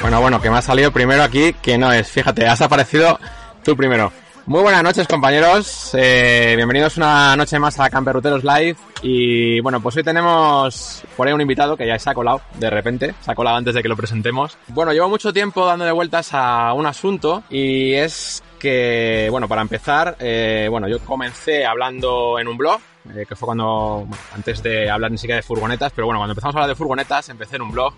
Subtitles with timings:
[0.00, 2.08] Bueno, bueno, que me ha salido primero aquí, que no es.
[2.08, 3.18] Fíjate, has aparecido
[3.64, 4.12] tú primero.
[4.46, 5.90] Muy buenas noches, compañeros.
[5.94, 8.76] Eh, bienvenidos una noche más a Camperruteros Live.
[9.02, 12.70] Y bueno, pues hoy tenemos por ahí un invitado que ya se ha colado de
[12.70, 13.12] repente.
[13.20, 14.56] Se ha colado antes de que lo presentemos.
[14.68, 20.16] Bueno, llevo mucho tiempo dándole vueltas a un asunto y es que, bueno, para empezar,
[20.20, 22.80] eh, bueno, yo comencé hablando en un blog.
[23.14, 26.32] eh, que fue cuando, bueno, antes de hablar ni siquiera de furgonetas, pero bueno, cuando
[26.32, 27.94] empezamos a hablar de furgonetas, empecé en un blog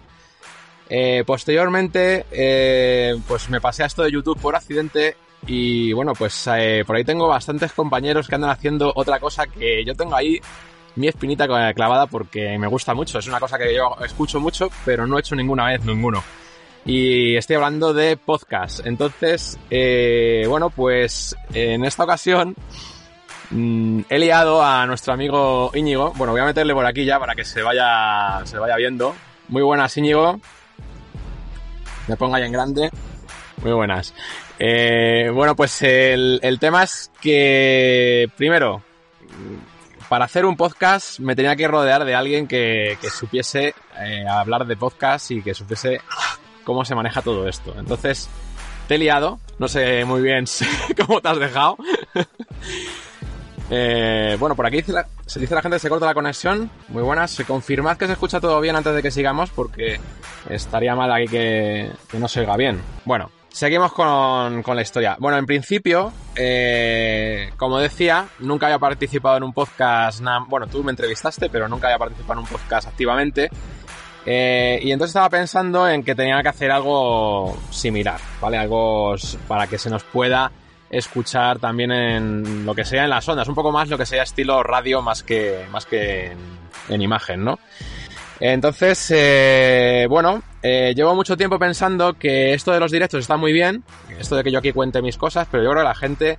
[0.90, 2.24] eh, posteriormente,
[3.26, 5.16] pues me pasé a esto de YouTube por accidente
[5.46, 6.48] y bueno, pues
[6.86, 10.40] por ahí tengo bastantes compañeros que andan haciendo otra cosa que yo tengo ahí
[10.96, 13.18] mi espinita clavada porque me gusta mucho.
[13.18, 16.22] Es una cosa que yo escucho mucho, pero no he hecho ninguna vez ninguno.
[16.88, 18.86] Y estoy hablando de podcast.
[18.86, 22.56] Entonces, eh, bueno, pues en esta ocasión
[23.50, 26.14] mm, he liado a nuestro amigo Íñigo.
[26.16, 29.14] Bueno, voy a meterle por aquí ya para que se vaya, se vaya viendo.
[29.48, 30.40] Muy buenas, Íñigo.
[32.06, 32.88] Me pongo ahí en grande.
[33.62, 34.14] Muy buenas.
[34.58, 38.82] Eh, bueno, pues el, tema es que, primero,
[40.08, 44.64] para hacer un podcast me tenía que rodear de alguien que, que supiese eh, hablar
[44.64, 46.00] de podcast y que supiese
[46.68, 47.74] cómo se maneja todo esto.
[47.78, 48.28] Entonces,
[48.88, 49.40] te he liado.
[49.58, 50.44] No sé muy bien
[51.06, 51.78] cómo te has dejado.
[53.70, 56.70] Eh, bueno, por aquí se dice la gente que se corta la conexión.
[56.88, 57.42] Muy buenas.
[57.46, 59.98] Confirmad que se escucha todo bien antes de que sigamos porque
[60.50, 62.82] estaría mal aquí que, que no se oiga bien.
[63.06, 65.16] Bueno, seguimos con, la historia.
[65.18, 70.22] Bueno, en principio, eh, como decía, nunca había participado en un podcast.
[70.48, 73.50] Bueno, tú me entrevistaste, pero nunca había participado en un podcast activamente.
[74.30, 78.58] Eh, y entonces estaba pensando en que tenía que hacer algo similar, ¿vale?
[78.58, 79.14] Algo
[79.46, 80.52] para que se nos pueda
[80.90, 84.24] escuchar también en lo que sea en las ondas, un poco más lo que sea
[84.24, 86.38] estilo radio más que, más que en,
[86.90, 87.58] en imagen, ¿no?
[88.40, 93.54] Entonces, eh, bueno, eh, llevo mucho tiempo pensando que esto de los directos está muy
[93.54, 93.82] bien,
[94.18, 96.38] esto de que yo aquí cuente mis cosas, pero yo creo que la gente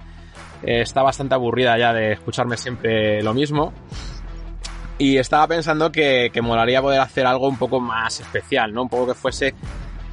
[0.63, 3.73] eh, está bastante aburrida ya de escucharme siempre lo mismo.
[4.99, 8.83] Y estaba pensando que, que molaría poder hacer algo un poco más especial, ¿no?
[8.83, 9.55] Un poco que fuese...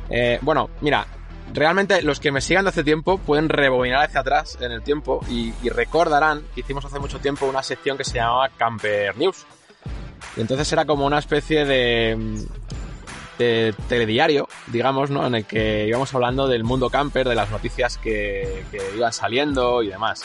[0.08, 1.06] eh, bueno, mira,
[1.52, 5.20] realmente los que me sigan de hace tiempo pueden rebobinar hacia atrás en el tiempo
[5.28, 9.44] y, y recordarán que hicimos hace mucho tiempo una sección que se llamaba Camper News.
[10.36, 12.46] Y entonces era como una especie de,
[13.38, 15.26] de telediario, digamos, ¿no?
[15.26, 19.82] En el que íbamos hablando del mundo camper, de las noticias que, que iban saliendo
[19.82, 20.24] y demás.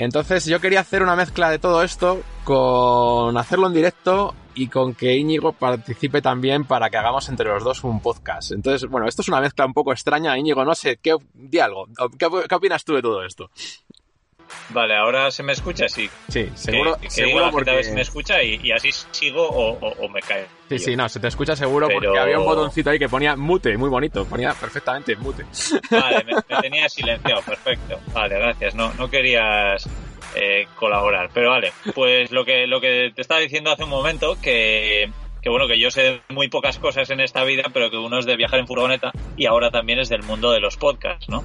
[0.00, 4.94] Entonces yo quería hacer una mezcla de todo esto con hacerlo en directo y con
[4.94, 8.52] que Íñigo participe también para que hagamos entre los dos un podcast.
[8.52, 11.86] Entonces, bueno, esto es una mezcla un poco extraña, Íñigo, no sé, ¿qué, di algo.
[12.16, 13.50] ¿Qué, qué opinas tú de todo esto?
[14.70, 16.10] Vale, ahora se me escucha, sí.
[16.28, 17.70] Sí, seguro, que, seguro porque...
[17.70, 20.46] a me escucha y, y así sigo o, o- o me cae.
[20.68, 23.76] Sí, sí, no, se te escucha seguro porque había un botoncito ahí que ponía mute,
[23.78, 25.44] muy bonito, ponía perfectamente mute.
[25.90, 27.98] Vale, me, me tenía silenciado, perfecto.
[28.12, 28.74] Vale, gracias.
[28.74, 29.88] No, no querías
[30.34, 31.72] eh, colaborar, pero vale.
[31.94, 35.10] Pues lo que, lo que te estaba diciendo hace un momento, que,
[35.40, 38.26] que bueno, que yo sé muy pocas cosas en esta vida, pero que uno es
[38.26, 41.42] de viajar en furgoneta y ahora también es del mundo de los podcasts, ¿no?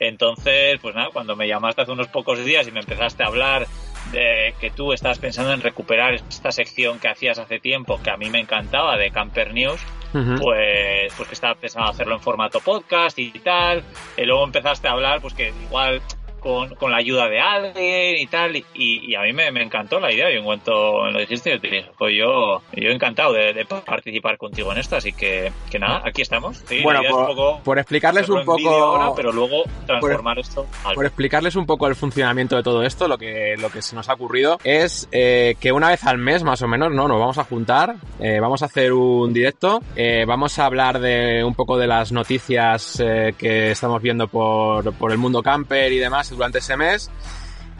[0.00, 3.66] Entonces, pues nada, cuando me llamaste hace unos pocos días y me empezaste a hablar
[4.12, 8.16] de que tú estabas pensando en recuperar esta sección que hacías hace tiempo, que a
[8.16, 9.80] mí me encantaba, de Camper News,
[10.12, 13.84] pues, pues que estaba pensando hacerlo en formato podcast y tal.
[14.16, 16.00] Y luego empezaste a hablar, pues que igual
[16.40, 18.56] con, con la ayuda de alguien y tal.
[18.56, 20.30] Y, y a mí me, me encantó la idea.
[20.30, 24.36] Y en cuanto lo dijiste, yo te dije, pues yo, yo encantado de, de participar
[24.36, 24.96] contigo en esto.
[24.96, 26.62] Así que, que nada, aquí estamos.
[26.66, 28.70] Sí, Bueno, es por, un poco por explicarles un poco...
[28.70, 33.08] ahora, pero luego transformar esto al Por explicarles un poco el funcionamiento de todo esto,
[33.08, 36.42] lo que, lo que se nos ha ocurrido es eh, que una vez al mes,
[36.42, 37.08] más o menos, ¿no?
[37.08, 41.44] Nos vamos a juntar, eh, vamos a hacer un directo, eh, vamos a hablar de
[41.44, 43.02] un poco de las noticias
[43.38, 47.10] que estamos viendo por, por el mundo camper y demás durante ese mes.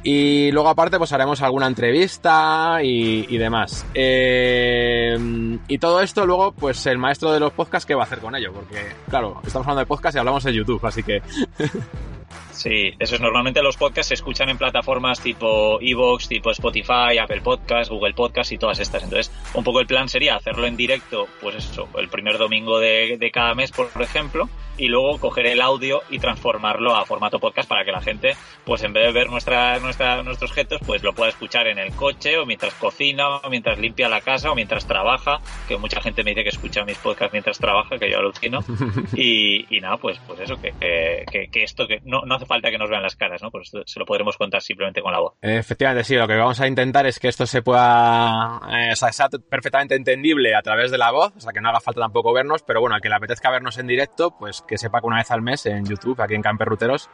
[0.03, 3.85] Y luego aparte pues haremos alguna entrevista y, y demás.
[3.93, 8.21] Eh, y todo esto luego pues el maestro de los podcasts qué va a hacer
[8.21, 11.23] con ello, porque claro, estamos hablando de podcast y hablamos de YouTube, así que
[12.61, 17.41] Sí, eso es normalmente los podcasts se escuchan en plataformas tipo Evox, tipo Spotify, Apple
[17.41, 19.03] Podcasts, Google Podcasts y todas estas.
[19.03, 23.17] Entonces, un poco el plan sería hacerlo en directo, pues eso, el primer domingo de,
[23.19, 27.69] de cada mes, por ejemplo, y luego coger el audio y transformarlo a formato podcast
[27.69, 28.35] para que la gente,
[28.65, 31.93] pues en vez de ver nuestra, nuestra, nuestros objetos, pues lo pueda escuchar en el
[31.95, 36.23] coche o mientras cocina o mientras limpia la casa o mientras trabaja, que mucha gente
[36.25, 38.61] me dice que escucha mis podcasts mientras trabaja, que yo alucino.
[39.17, 42.47] y, y nada, pues, pues eso, que, que, que- que esto que no, no hace
[42.51, 43.51] falta que nos vean las caras, ¿no?
[43.53, 45.35] Pues se lo podremos contar simplemente con la voz.
[45.41, 46.17] Efectivamente, sí.
[46.17, 49.95] Lo que vamos a intentar es que esto se pueda, eh, o sea, sea perfectamente
[49.95, 52.81] entendible a través de la voz, o sea, que no haga falta tampoco vernos, pero
[52.81, 55.43] bueno, al que le apetezca vernos en directo, pues que sepa que una vez al
[55.43, 57.09] mes en YouTube, aquí en Camperruteros,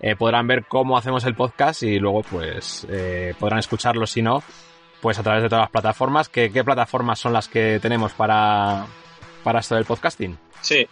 [0.00, 4.42] eh, podrán ver cómo hacemos el podcast y luego, pues, eh, podrán escucharlo si no,
[5.00, 6.28] pues a través de todas las plataformas.
[6.28, 8.86] ¿Qué, qué plataformas son las que tenemos para,
[9.44, 10.36] para esto del podcasting?
[10.62, 10.86] Sí,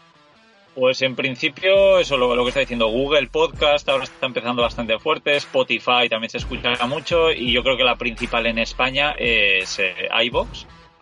[0.78, 4.96] pues en principio, eso lo, lo que está diciendo Google Podcast ahora está empezando bastante
[5.00, 9.80] fuerte, Spotify también se escucha mucho y yo creo que la principal en España es
[9.80, 10.08] eh,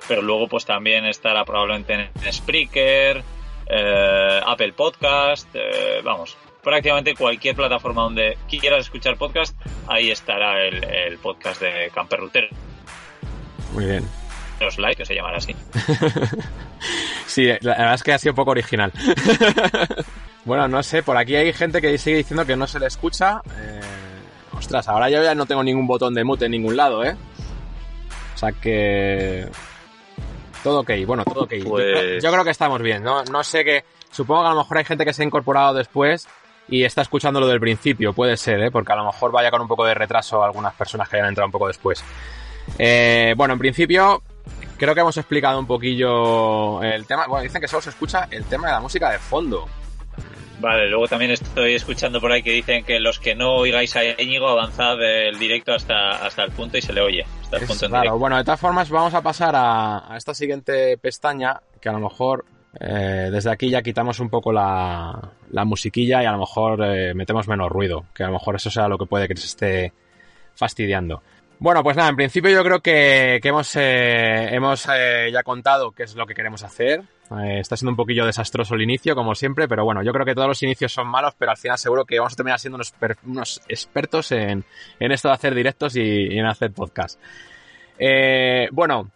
[0.09, 3.23] pero luego pues también estará probablemente en Spreaker,
[3.67, 9.55] eh, Apple Podcast, eh, vamos, prácticamente cualquier plataforma donde quieras escuchar podcast,
[9.89, 12.49] ahí estará el, el podcast de Camper Router.
[13.75, 14.26] Muy bien.
[14.61, 15.55] Los like, que se llamará así.
[17.27, 18.93] sí, la verdad es que ha sido poco original.
[20.45, 23.43] bueno, no sé, por aquí hay gente que sigue diciendo que no se le escucha.
[23.59, 23.81] Eh,
[24.57, 27.17] ostras, ahora yo ya no tengo ningún botón de mute en ningún lado, ¿eh?
[28.35, 29.47] O sea que...
[30.63, 31.55] Todo ok, bueno, todo ok.
[31.67, 32.23] Pues...
[32.23, 33.25] Yo, yo, creo que estamos bien, ¿no?
[33.25, 33.85] No sé que...
[34.11, 36.27] Supongo que a lo mejor hay gente que se ha incorporado después
[36.69, 38.71] y está escuchando lo del principio, puede ser, ¿eh?
[38.71, 41.47] Porque a lo mejor vaya con un poco de retraso algunas personas que hayan entrado
[41.47, 42.03] un poco después.
[42.79, 44.23] Eh, bueno, en principio
[44.77, 47.27] creo que hemos explicado un poquillo el tema.
[47.27, 49.67] Bueno, dicen que solo se escucha el tema de la música de fondo.
[50.59, 54.05] Vale, luego también estoy escuchando por ahí que dicen que los que no oigáis a
[54.21, 57.27] Íñigo avanzad el directo hasta, hasta el punto y se le oye.
[57.43, 58.19] Hasta el Es punto en directo.
[58.19, 62.01] Bueno, de todas formas, vamos a pasar a, a esta siguiente pestaña que a lo
[62.01, 62.47] mejor
[62.81, 67.15] eh, desde aquí ya quitamos un poco la, la musiquilla y a lo mejor eh,
[67.15, 69.93] metemos menos ruido, que a lo mejor eso sea lo que puede que se esté
[70.55, 71.23] fastidiando.
[71.59, 75.91] Bueno, pues nada, en principio yo creo que, que hemos, eh, hemos eh, ya contado
[75.91, 77.01] qué es lo que queremos hacer.
[77.31, 80.35] Eh, está siendo un poquillo desastroso el inicio, como siempre, pero bueno, yo creo que
[80.35, 82.95] todos los inicios son malos, pero al final seguro que vamos a terminar siendo unos,
[83.25, 84.65] unos expertos en,
[85.01, 87.19] en esto de hacer directos y, y en hacer podcast.
[88.73, 89.11] Bueno,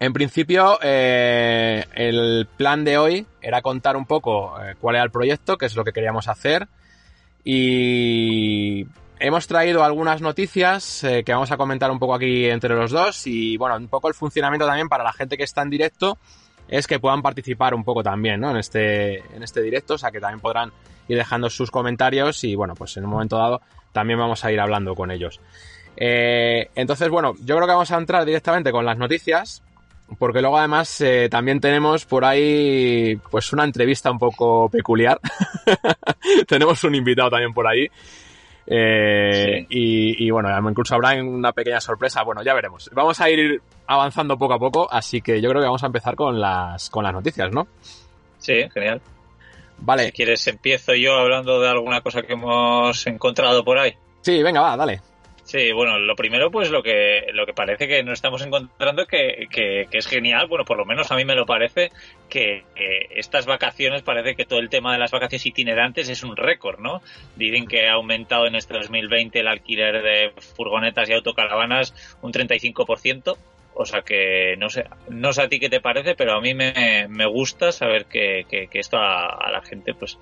[0.00, 5.66] en principio, el plan de hoy era contar un poco cuál era el proyecto, qué
[5.66, 6.66] es lo que queríamos hacer.
[7.44, 8.86] Y
[9.22, 13.26] hemos traído algunas noticias eh, que vamos a comentar un poco aquí entre los dos.
[13.26, 16.18] Y bueno, un poco el funcionamiento también para la gente que está en directo
[16.68, 18.50] es que puedan participar un poco también ¿no?
[18.50, 19.94] en, este, en este directo.
[19.94, 20.72] O sea que también podrán
[21.08, 23.60] ir dejando sus comentarios y bueno, pues en un momento dado
[23.92, 25.40] también vamos a ir hablando con ellos.
[25.96, 29.62] Eh, entonces, bueno, yo creo que vamos a entrar directamente con las noticias,
[30.18, 35.20] porque luego además eh, también tenemos por ahí pues una entrevista un poco peculiar.
[36.48, 37.88] tenemos un invitado también por ahí.
[38.74, 39.66] Eh, Sí.
[39.70, 42.22] y, y bueno, incluso habrá una pequeña sorpresa.
[42.22, 42.88] Bueno, ya veremos.
[42.94, 46.14] Vamos a ir avanzando poco a poco, así que yo creo que vamos a empezar
[46.16, 47.66] con las, con las noticias, ¿no?
[48.38, 49.00] Sí, genial.
[49.78, 50.06] Vale.
[50.06, 53.92] Si quieres, empiezo yo hablando de alguna cosa que hemos encontrado por ahí.
[54.22, 55.00] Sí, venga, va, dale.
[55.52, 59.48] Sí, bueno, lo primero, pues lo que, lo que parece que nos estamos encontrando que,
[59.50, 61.90] que, es genial, bueno, por lo menos a mí me lo parece,
[62.30, 62.64] que,
[63.10, 67.02] estas vacaciones, parece que todo el tema de las vacaciones itinerantes es un récord, ¿no?
[67.36, 73.36] Dicen que ha aumentado en este 2020 el alquiler de furgonetas y autocaravanas un 35%.
[73.74, 76.54] O sea que no sé, no sé a ti qué te parece, pero a mí
[76.54, 80.16] me, me gusta saber que, que, esto a la gente pues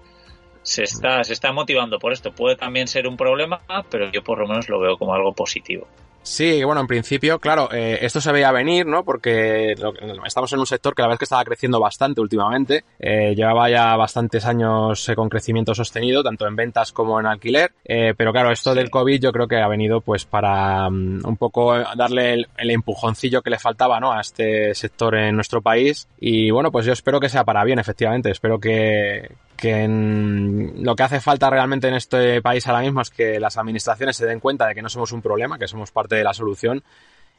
[0.62, 2.32] se está, se está motivando por esto.
[2.32, 3.60] Puede también ser un problema,
[3.90, 5.86] pero yo por lo menos lo veo como algo positivo.
[6.22, 9.05] Sí, bueno, en principio, claro, eh, esto se veía venir, ¿no?
[9.05, 9.94] Porque lo-
[10.26, 12.85] estamos en un sector que la verdad es que estaba creciendo bastante últimamente.
[12.99, 17.73] Eh, llevaba ya bastantes años eh, con crecimiento sostenido, tanto en ventas como en alquiler.
[17.85, 21.76] Pero claro, esto del COVID yo creo que ha venido pues para mm, un poco
[21.97, 24.12] darle el, el empujoncillo que le faltaba, ¿no?
[24.12, 26.06] A este sector en nuestro país.
[26.21, 28.30] Y bueno, pues yo espero que sea para bien, efectivamente.
[28.30, 33.11] Espero que, que en- lo que hace falta realmente en este país ahora mismo es
[33.11, 36.10] que las administraciones se den cuenta de que no somos un problema, que somos parte
[36.17, 36.83] de la solución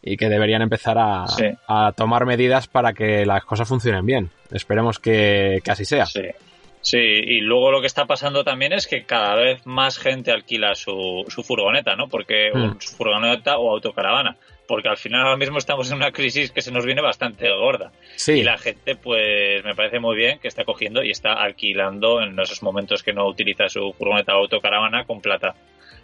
[0.01, 1.45] y que deberían empezar a, Sí.
[1.67, 4.31] a tomar medidas para que las cosas funcionen bien.
[4.51, 6.05] Esperemos que, que así sea.
[6.07, 6.23] Sí.
[6.83, 10.73] Sí, y luego lo que está pasando también es que cada vez más gente alquila
[10.73, 12.07] su, su furgoneta, ¿no?
[12.07, 12.79] Porque Hmm.
[12.79, 14.37] su furgoneta o autocaravana.
[14.67, 17.91] Porque al final ahora mismo estamos en una crisis que se nos viene bastante gorda.
[18.15, 22.19] Sí, Y la gente, pues, me parece muy bien que está cogiendo y está alquilando
[22.21, 25.53] en esos momentos que no utiliza su furgoneta o autocaravana con plata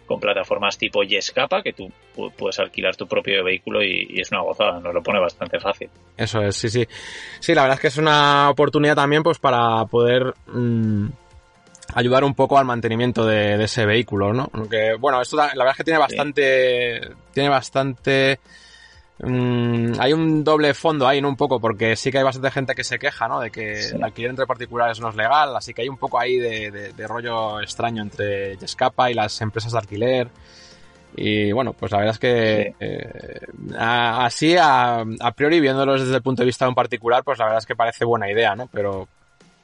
[0.08, 4.32] con plataformas tipo Yescapa, que tú pu- puedes alquilar tu propio vehículo y, y es
[4.32, 5.88] una gozada, nos lo pone bastante fácil.
[6.16, 6.84] Eso es, sí, sí.
[7.38, 11.06] Sí, la verdad es que es una oportunidad también pues para poder mm,
[11.94, 14.48] ayudar un poco al mantenimiento de, de ese vehículo, ¿no?
[14.52, 17.00] Aunque, bueno, esto la verdad es que tiene bastante,
[17.32, 18.40] tiene bastante
[19.20, 21.28] mm, hay un doble fondo ahí, ¿no?
[21.28, 23.40] Un poco, porque sí que hay bastante gente que se queja, ¿no?
[23.40, 26.36] De que el alquiler entre particulares no es legal, así que hay un poco ahí
[26.36, 30.28] de, rollo extraño entre Yescapa y las empresas de alquiler.
[31.16, 33.40] Y bueno, pues la verdad es que eh,
[33.76, 37.46] así, a, a, priori, viéndolos desde el punto de vista de un particular, pues la
[37.46, 38.68] verdad es que parece buena idea, ¿no?
[38.70, 39.08] Pero,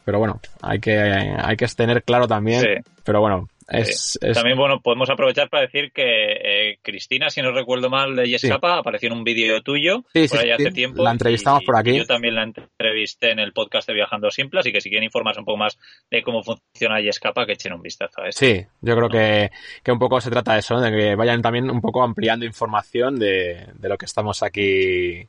[0.04, 2.84] pero bueno, hay que, hay que tener claro también.
[3.04, 8.14] Pero bueno, también, bueno, podemos aprovechar para decir que eh, Cristina, si no recuerdo mal,
[8.14, 11.02] de Yescapa, apareció en un vídeo tuyo por ahí hace tiempo.
[11.02, 11.96] La entrevistamos por aquí.
[11.96, 15.40] yo también la entrevisté en el podcast de Viajando Simple, así que si quieren informarse
[15.40, 15.78] un poco más
[16.10, 18.38] de cómo funciona Yescapa, que echen un vistazo a eso.
[18.38, 19.50] Sí, yo creo que,
[19.82, 23.18] que, un poco se trata de eso, de que vayan también un poco ampliando información
[23.18, 25.28] de, de lo que estamos aquí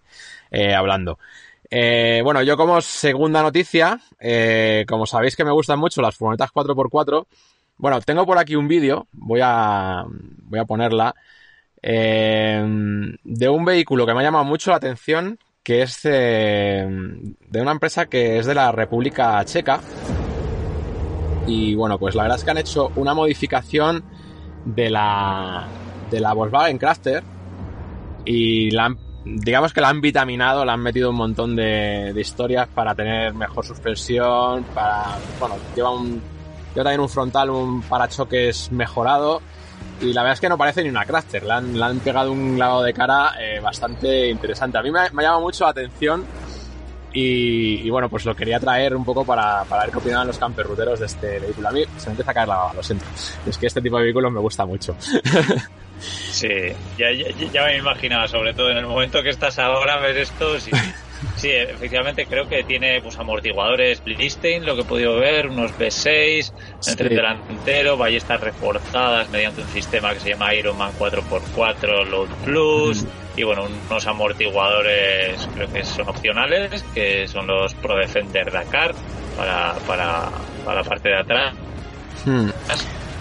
[0.51, 1.19] eh, hablando.
[1.69, 3.99] Eh, bueno, yo como segunda noticia,
[4.87, 7.25] como sabéis que me gustan mucho las furgonetas 4x4,
[7.77, 11.15] bueno, tengo por aquí un vídeo, voy a, voy a ponerla,
[11.81, 12.63] eh,
[13.23, 16.87] de un vehículo que me ha llamado mucho la atención, que es de,
[17.53, 19.79] una empresa que es de la República Checa.
[21.47, 24.03] Y bueno, pues la verdad es que han hecho una modificación
[24.63, 25.67] de la,
[26.09, 27.23] de la Volkswagen Crafter
[28.25, 32.67] y la digamos que la han vitaminado, la han metido un montón de, de historias
[32.67, 36.21] para tener mejor suspensión, para, bueno, lleva un
[36.75, 39.41] yo también un frontal, un parachoques mejorado.
[40.01, 41.43] Y la verdad es que no parece ni una Crafter.
[41.43, 44.77] Le han, han pegado un lavado de cara eh, bastante interesante.
[44.77, 46.25] A mí me, me, ha llamado mucho la atención.
[47.17, 50.99] Y, bueno, pues lo quería traer un poco para, para ver qué opinaban los camperruteros
[50.99, 51.69] de este vehículo.
[51.69, 53.05] A mí se me empieza a caer la baba, lo siento.
[53.45, 54.97] Es que este tipo de vehículos me gusta mucho.
[55.99, 56.49] Sí,
[56.97, 57.07] ya,
[57.53, 60.71] ya, me imaginaba, sobre todo en el momento que estás ahora, ver esto, sí,
[61.35, 66.53] Sí, efectivamente creo que tiene pues amortiguadores Blistein, lo que he podido ver, unos B6,
[66.87, 73.05] el tren delantero, ballestas reforzadas mediante un sistema que se llama Ironman 4x4 Load Plus
[73.35, 78.95] y bueno, unos amortiguadores creo que son opcionales, que son los Pro Defender Dakar
[79.35, 80.29] para, para,
[80.63, 81.53] para la parte de atrás.
[82.25, 82.49] Hmm.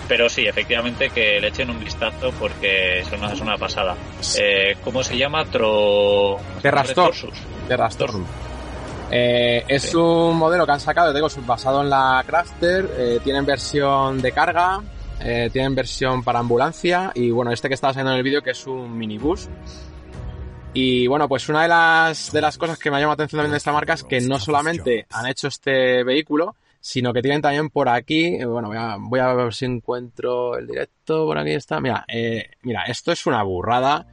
[0.07, 3.97] Pero sí, efectivamente que le echen un vistazo porque es una, es una pasada.
[4.39, 5.45] Eh, ¿Cómo se llama?
[5.47, 6.39] Tro...
[6.61, 7.35] Terrastorsus.
[7.69, 8.27] Terrastorsus.
[9.11, 12.91] Eh, es un modelo que han sacado, digo, basado en la Crafter.
[12.97, 14.83] Eh, tienen versión de carga,
[15.21, 18.51] eh, tienen versión para ambulancia y bueno, este que estaba saliendo en el vídeo que
[18.51, 19.49] es un minibús.
[20.73, 23.39] Y bueno, pues una de las, de las cosas que me ha llamado la atención
[23.39, 27.41] también de esta marca es que no solamente han hecho este vehículo, sino que tienen
[27.41, 31.81] también por aquí, eh, bueno, voy a, ver si encuentro el directo, por aquí está,
[31.81, 34.07] mira, eh, mira, esto es una burrada,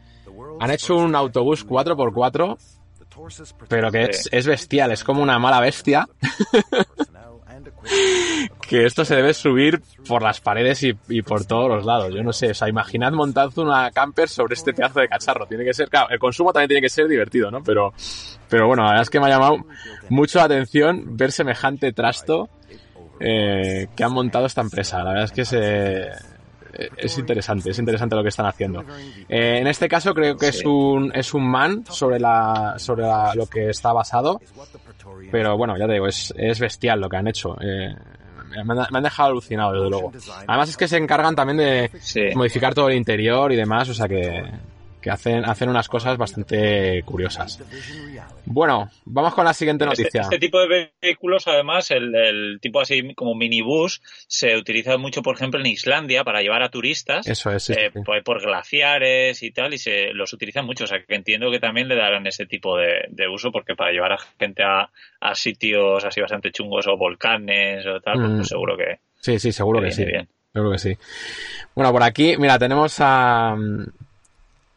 [0.58, 2.58] han hecho un autobús 4x4,
[3.68, 6.08] pero que es, es bestial, es como una mala bestia.
[8.68, 12.14] que esto se debe subir por las paredes y, por todos los lados.
[12.14, 15.46] Yo no sé, o sea, imaginad montando una camper sobre este pedazo de cacharro.
[15.46, 17.62] Tiene que ser, claro, el consumo también tiene que ser divertido, ¿no?
[17.64, 17.94] Pero,
[18.48, 19.58] pero bueno, la verdad es que me ha llamado
[20.10, 22.50] mucho la atención ver semejante trasto
[23.22, 25.04] eh, que han montado esta empresa.
[25.04, 26.10] La verdad es que se,
[26.98, 28.84] es interesante, es interesante lo que están haciendo.
[29.28, 33.46] Eh, en este caso creo que es un es un man sobre la sobre lo
[33.48, 34.42] que está basado,
[35.32, 37.56] pero bueno, ya te digo, es, es bestial lo que han hecho.
[37.62, 37.94] Eh,
[38.66, 40.12] me, han, dejado alucinado, desde luego.
[40.48, 44.08] Además es que se encargan también de modificar todo el interior y demás, o sea
[44.08, 44.44] que,
[45.02, 47.60] que hacen, hacen unas cosas bastante curiosas.
[48.54, 50.22] Bueno, vamos con la siguiente este, noticia.
[50.22, 55.60] Este, tipo de vehículos, además, el, tipo así como minibús, se utiliza mucho, por ejemplo,
[55.60, 57.28] en Islandia para llevar a turistas.
[57.28, 57.70] Eso es.
[57.70, 57.92] Eh,
[58.24, 60.84] por, glaciares y tal, y se los utilizan mucho.
[60.84, 64.14] O sea, que entiendo que también le darán ese tipo de, uso, porque para llevar
[64.14, 64.90] a gente a,
[65.34, 68.44] sitios así bastante chungos o volcanes o tal, pues, pues mm.
[68.44, 69.00] seguro que.
[69.20, 70.06] Sí, sí, seguro que, sí.
[70.52, 70.98] Seguro que sí.
[71.76, 73.56] Bueno, por aquí, mira, tenemos a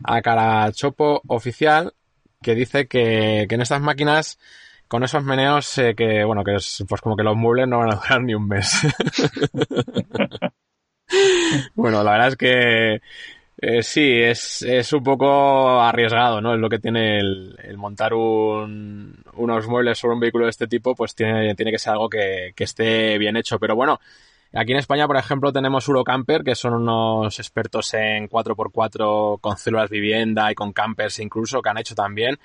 [0.04, 1.92] a Carachopo oficial
[2.44, 4.38] que dice que, en estas máquinas
[4.86, 7.92] con esos meneos eh, que bueno que es pues como que los muebles no van
[7.92, 8.82] a durar ni un mes.
[11.74, 12.94] Bueno la verdad es que
[13.58, 19.22] eh, sí es, es un poco arriesgado no es lo que tiene el, montar un,
[19.34, 22.52] unos muebles sobre un vehículo de este tipo pues tiene, tiene que ser algo que,
[22.56, 23.58] que esté bien hecho.
[23.58, 24.00] Pero bueno
[24.56, 29.90] Aquí en España, por ejemplo, tenemos Eurocamper, que son unos expertos en 4x4 con células
[29.90, 32.38] vivienda y con campers incluso, que han hecho también.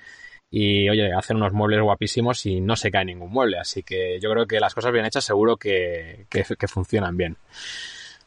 [0.50, 3.58] Y oye, hacen unos muebles guapísimos y no se cae ningún mueble.
[3.58, 6.26] Así que yo creo que las cosas bien hechas seguro que,
[6.66, 7.36] funcionan bien.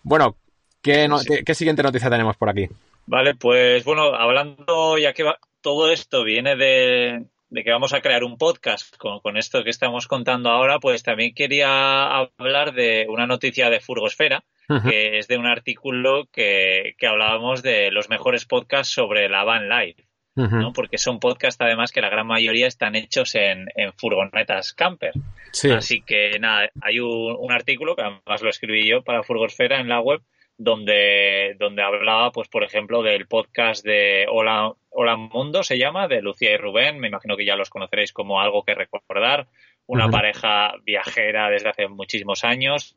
[0.01, 0.37] Bueno,
[0.81, 1.09] ¿qué,
[1.45, 2.69] ¿qué, siguiente noticia tenemos por aquí?
[3.05, 5.25] Vale, pues bueno, hablando ya que
[5.59, 10.07] todo esto viene de, de que vamos a crear un podcast con, esto que estamos
[10.07, 14.43] contando ahora, pues también quería hablar de una noticia de Furgosfera,
[14.89, 20.03] que es de un artículo que, hablábamos de los mejores podcasts sobre la van life.
[20.35, 20.73] ¿no?
[20.73, 23.67] Porque son podcasts además que la gran mayoría están hechos en,
[23.97, 25.13] furgonetas camper.
[25.75, 30.01] Así que nada, hay un, artículo que además lo escribí yo para Furgosfera en la
[30.01, 30.23] web
[30.57, 36.21] donde, donde hablaba, pues por ejemplo, del podcast de Hola, Hola Mundo, se llama, de
[36.21, 39.47] Lucía y Rubén, me imagino que ya los conoceréis como algo que recordar,
[39.85, 42.95] una pareja viajera desde hace muchísimos años,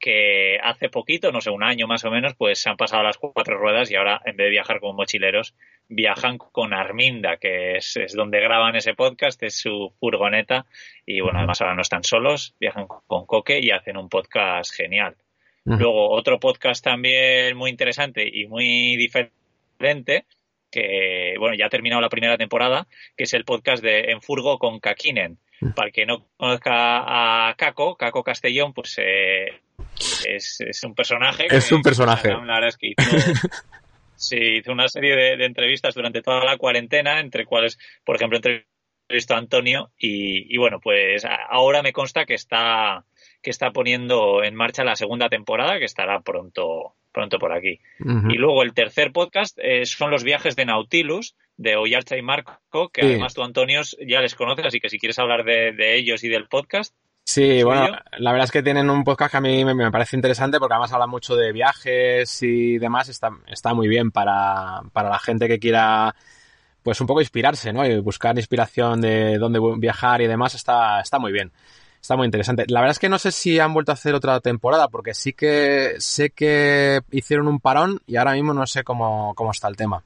[0.00, 3.18] que hace poquito, no sé, un año más o menos, pues se han pasado las
[3.18, 5.54] cuatro ruedas y ahora en vez de viajar como mochileros,
[5.88, 10.66] viajan con Arminda, que es, donde graban ese podcast, es su furgoneta.
[11.06, 15.16] Y bueno, además ahora no están solos, viajan con Coque y hacen un podcast genial.
[15.64, 20.26] Luego otro podcast también muy interesante y muy diferente,
[20.70, 24.58] que bueno, ya ha terminado la primera temporada, que es el podcast de En Furgo
[24.58, 25.38] con Kakinen.
[25.74, 29.62] Para el que no conozca a Caco, Caco Castellón, pues eh,
[30.26, 31.46] es, un personaje.
[31.48, 32.28] Es un personaje.
[32.28, 32.94] La verdad es que
[34.58, 39.38] hizo, una serie de, entrevistas durante toda la cuarentena, entre cuales, por ejemplo, entrevistó a
[39.38, 43.04] Antonio y, y, bueno, pues ahora me consta que está
[43.44, 47.78] que está poniendo en marcha la segunda temporada que estará pronto pronto por aquí.
[48.00, 52.88] Y luego el tercer podcast eh, son los viajes de Nautilus, de Oyarcha y Marco,
[52.92, 56.28] que además tú, Antonio, ya les conoces, así que si quieres hablar de ellos y
[56.28, 56.92] del podcast,
[57.26, 60.58] Sí, bueno, la verdad es que tienen un podcast que a mí me, parece interesante
[60.58, 63.08] porque además habla mucho de viajes y demás.
[63.08, 66.14] Está, está muy bien para, para la gente que quiera,
[66.82, 67.86] pues un poco inspirarse, ¿no?
[67.86, 70.54] Y buscar inspiración de dónde viajar y demás.
[70.54, 71.50] Está, está muy bien.
[72.04, 72.66] Está muy interesante.
[72.68, 75.32] La verdad es que no sé si han vuelto a hacer otra temporada porque sí
[75.32, 79.76] que sé que hicieron un parón y ahora mismo no sé cómo, cómo está el
[79.76, 80.04] tema.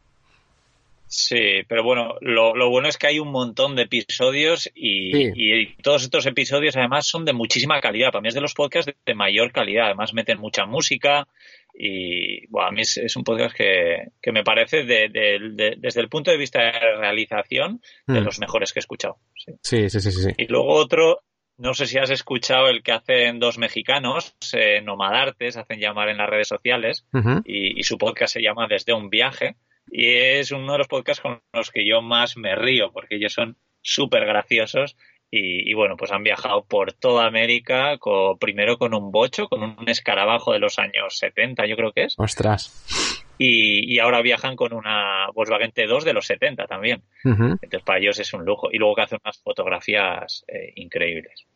[1.09, 6.25] Sí, pero bueno, lo, bueno es que hay un montón de episodios y, todos estos
[6.27, 8.13] episodios además son de muchísima calidad.
[8.13, 9.87] Para mí es de los podcasts de, mayor calidad.
[9.87, 11.27] Además meten mucha música
[11.75, 16.63] y bueno, a mí es, un podcast que, me parece desde el punto de vista
[16.63, 18.25] de realización de mm.
[18.25, 19.17] los mejores que he escuchado.
[19.35, 19.89] Sí.
[19.89, 21.23] Sí, sí, sí, Y luego otro,
[21.59, 26.19] no sé si has escuchado el que hacen dos mexicanos, eh, Nomadartes, hacen llamar en
[26.19, 27.05] las redes sociales
[27.45, 29.57] y, y su podcast se llama Desde un viaje
[29.91, 33.33] y es uno de los podcasts con los que yo más me río, porque ellos
[33.33, 34.97] son súper graciosos
[35.31, 37.99] y, bueno, pues han viajado por toda América,
[38.41, 42.15] primero con un bocho, con un escarabajo de los años 70, yo creo que es.
[42.17, 43.27] Ostras.
[43.39, 47.03] Y, ahora viajan con una Volkswagen T2 de los 70 también.
[47.25, 48.69] Entonces para ellos es un lujo.
[48.73, 51.47] Y luego que hacen unas fotografías eh, increíbles.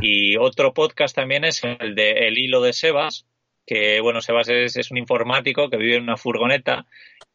[0.00, 3.26] Y otro podcast también es el de El Hilo de Sebas,
[3.66, 6.86] que bueno, Sebas es, es, un informático que vive en una furgoneta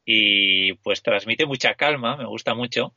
[0.06, 2.94] y pues transmite mucha calma, me gusta mucho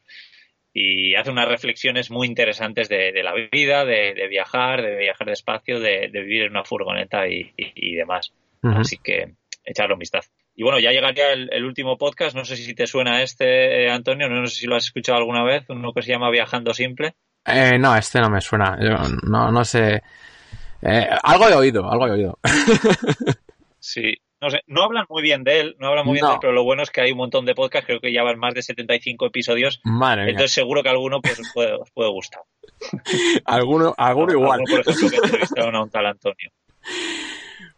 [0.75, 6.09] y hace unas reflexiones muy interesantes de, la vida, de, viajar, de viajar despacio, de,
[6.09, 8.33] de vivir en una furgoneta y, demás.
[8.63, 10.31] Así que echarle un vistazo.
[10.55, 14.29] Y bueno, ya llegaría el, último podcast, no sé si te suena este, eh, Antonio,
[14.29, 17.15] no sé si lo has escuchado alguna vez, uno que se llama Viajando Simple.
[17.45, 18.77] Eh, no, este no me suena,
[19.23, 20.03] no, no sé.
[20.83, 22.39] Eh, algo he oído, algo he oído.
[23.79, 26.39] sí, no sé, no hablan muy bien de él, no hablan muy bien de él,
[26.41, 28.63] pero lo bueno es que hay un montón de podcasts, creo que llevan más de
[28.63, 29.81] 75 episodios.
[29.85, 32.43] Madre entonces seguro que alguno pues, os, puede, os puede gustar.
[33.47, 34.61] alguno alguno igual.
[34.69, 36.51] por ejemplo, que entrevistaron a un tal Antonio.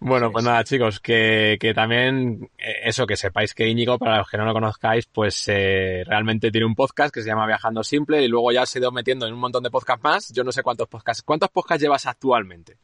[0.06, 4.28] Bueno, pues nada, chicos, que, que también eh, eso, que sepáis que Íñigo, para los
[4.28, 8.22] que no lo conozcáis, pues eh, realmente tiene un podcast que se llama Viajando Simple
[8.22, 10.30] y luego ya se ha ido metiendo en un montón de podcasts más.
[10.30, 11.22] Yo no sé cuántos podcasts.
[11.22, 12.76] ¿Cuántos podcasts llevas actualmente?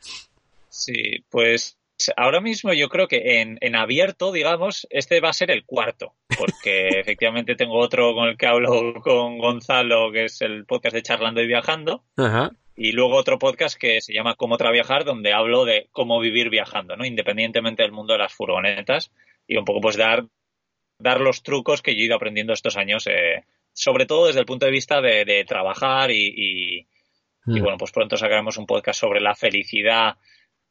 [0.71, 1.77] Sí, pues
[2.17, 6.89] ahora mismo yo creo que en, abierto, digamos, este va a ser el cuarto, porque
[7.01, 11.43] efectivamente tengo otro con el que hablo con Gonzalo, que es el podcast de Charlando
[11.43, 12.03] y Viajando.
[12.83, 16.97] Y luego otro podcast que se llama Cómo Traviajar, donde hablo de cómo vivir viajando,
[16.97, 17.05] ¿no?
[17.05, 19.13] Independientemente del mundo de las furgonetas.
[19.47, 20.25] Y un poco pues dar,
[20.99, 24.47] dar los trucos que yo he ido aprendiendo estos años, eh, sobre todo desde el
[24.47, 26.87] punto de vista de, trabajar y, y, y,
[27.45, 27.63] mm.
[27.63, 30.17] bueno, pues pronto sacaremos un podcast sobre la felicidad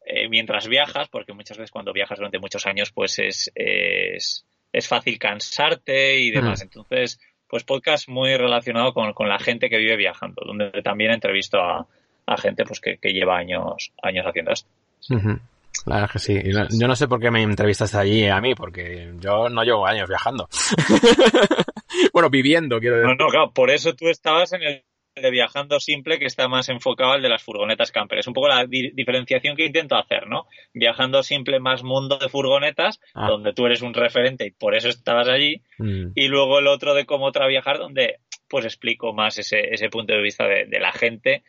[0.04, 4.88] eh, mientras viajas, porque muchas veces cuando viajas durante muchos años, pues es, es, es
[4.88, 6.62] fácil cansarte y demás.
[6.62, 6.64] Mm.
[6.64, 11.60] Entonces, pues podcast muy relacionado con, con, la gente que vive viajando, donde también entrevisto
[11.60, 11.88] a,
[12.34, 14.70] a gente pues que, que, lleva años, años haciendo esto.
[15.84, 16.40] Claro que sí.
[16.72, 20.10] Yo no sé por qué me entrevistaste allí a mí, porque yo no llevo años
[20.10, 20.48] viajando.
[22.14, 23.08] bueno, viviendo, quiero decir.
[23.08, 24.84] No, no, claro, por eso tú estabas en el
[25.16, 28.20] de viajando simple que está más enfocado al de las furgonetas camper.
[28.20, 30.48] Es un poco la diferenciación que intento hacer, ¿no?
[30.74, 33.28] Viajando simple más mundo de furgonetas, ah.
[33.28, 35.62] donde tú eres un referente y por eso estabas allí.
[35.78, 36.12] Mm.
[36.16, 40.14] Y luego el otro de cómo otra viajar, donde pues explico más ese, ese punto
[40.14, 41.44] de vista de, la gente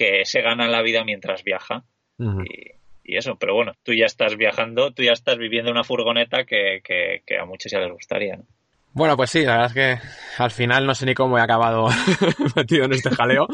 [0.00, 1.84] que se gana la vida mientras viaja.
[2.18, 6.80] y, eso, pero bueno, tú ya estás viajando, tú ya estás viviendo una furgoneta que,
[6.82, 8.44] que, a muchos ya les gustaría, ¿no?
[8.92, 11.88] Bueno, pues sí, la verdad es que al final no sé ni cómo he acabado
[12.56, 13.46] metido en este jaleo.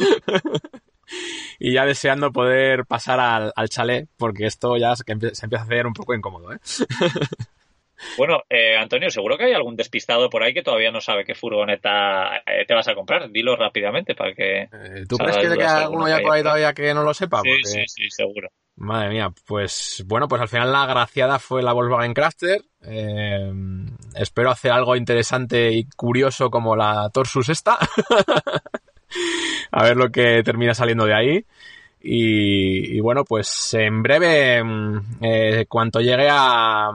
[1.59, 5.85] y ya deseando poder pasar al, al chalet, porque esto ya se, empieza a hacer
[5.85, 6.59] un poco incómodo, ¿eh?
[8.17, 11.35] Bueno, eh, Antonio, seguro que hay algún despistado por ahí que todavía no sabe qué
[11.35, 13.31] furgoneta eh, te vas a comprar.
[13.31, 14.63] Dilo rápidamente para que.
[14.63, 17.41] Eh, ¿Tú crees que hay alguno ya por ahí todavía que no lo sepa?
[17.43, 18.49] Sí, sí, sí, seguro.
[18.77, 22.61] Madre mía, pues bueno, pues al final la agraciada fue la Volkswagen Crafter.
[24.15, 27.79] espero hacer algo interesante y curioso como la Torsus esta.
[29.71, 31.47] a ver lo que termina saliendo de ahí.
[32.09, 36.91] Y, bueno, pues en breve, mm, eh, cuanto llegue a,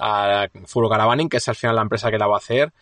[0.00, 2.72] a Furo Caravaning, que es al final la empresa que la va a hacer,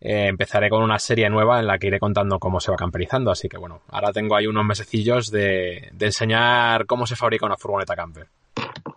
[0.00, 3.32] eh, empezaré con una serie nueva en la que iré contando cómo se va camperizando.
[3.32, 7.56] Así que bueno, ahora tengo ahí unos mesecillos de, de enseñar cómo se fabrica una
[7.56, 8.28] furgoneta camper.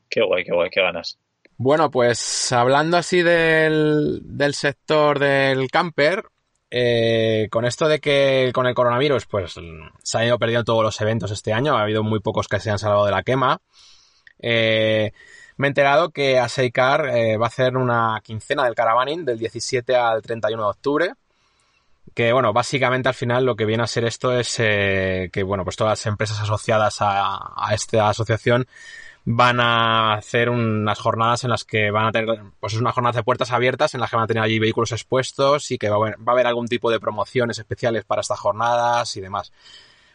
[0.07, 1.17] Qué guay, qué guay, qué ganas.
[1.57, 6.25] Bueno, pues hablando así del, del sector del camper,
[6.71, 9.55] eh, con esto de que con el coronavirus, pues
[10.03, 12.69] se han ido perdiendo todos los eventos este año, ha habido muy pocos que se
[12.69, 13.61] han salvado de la quema.
[14.39, 15.11] Eh,
[15.57, 19.95] me he enterado que Aseikar eh, va a hacer una quincena del caravaning del 17
[19.95, 21.13] al 31 de octubre.
[22.13, 25.75] Que bueno, básicamente al final lo que viene a ser esto es que bueno, pues
[25.75, 28.67] todas las empresas asociadas a esta asociación
[29.31, 33.19] van a hacer unas jornadas en las que van a tener, pues es una jornada
[33.19, 35.97] de puertas abiertas en las que van a tener allí vehículos expuestos y que va
[35.97, 39.53] a, haber, algún tipo de promociones especiales para estas jornadas y demás.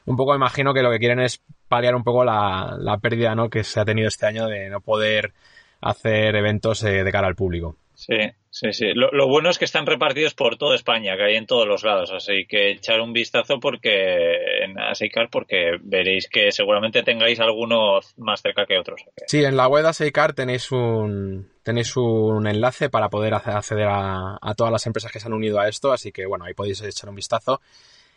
[0.05, 3.49] Un poco imagino que lo que quieren es paliar un poco la, pérdida ¿no?
[3.49, 5.33] que se ha tenido este año de no poder
[5.81, 7.77] hacer eventos eh, de cara al público.
[7.95, 8.17] Sí,
[8.55, 8.87] sí, sí.
[8.95, 12.13] Lo, bueno es que están repartidos por toda España, que hay en todos los lados.
[12.13, 18.41] Así que echar un vistazo porque en Aseicar porque veréis que seguramente tengáis algunos más
[18.41, 19.03] cerca que otros.
[19.27, 24.39] Sí, en la web de Aseicar tenéis un tenéis un enlace para poder acceder a,
[24.41, 25.93] a todas las empresas que se han unido a esto.
[25.93, 27.61] Así que bueno, ahí podéis echar un vistazo.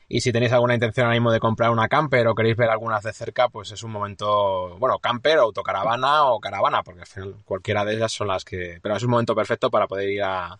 [0.10, 3.04] Y si tenéis alguna intención ahora mismo de comprar una camper o queréis ver algunas
[3.04, 7.84] de cerca, pues es un momento, bueno, camper, autocaravana o caravana, porque al final cualquiera
[7.84, 8.80] de ellas son las que...
[8.82, 10.60] Pero es un momento perfecto para poder ir a,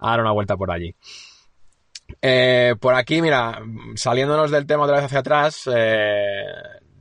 [0.00, 0.92] dar una vuelta por allí.
[2.20, 3.62] Eh, por aquí, mira,
[3.94, 6.44] saliéndonos del tema otra vez hacia atrás, eh,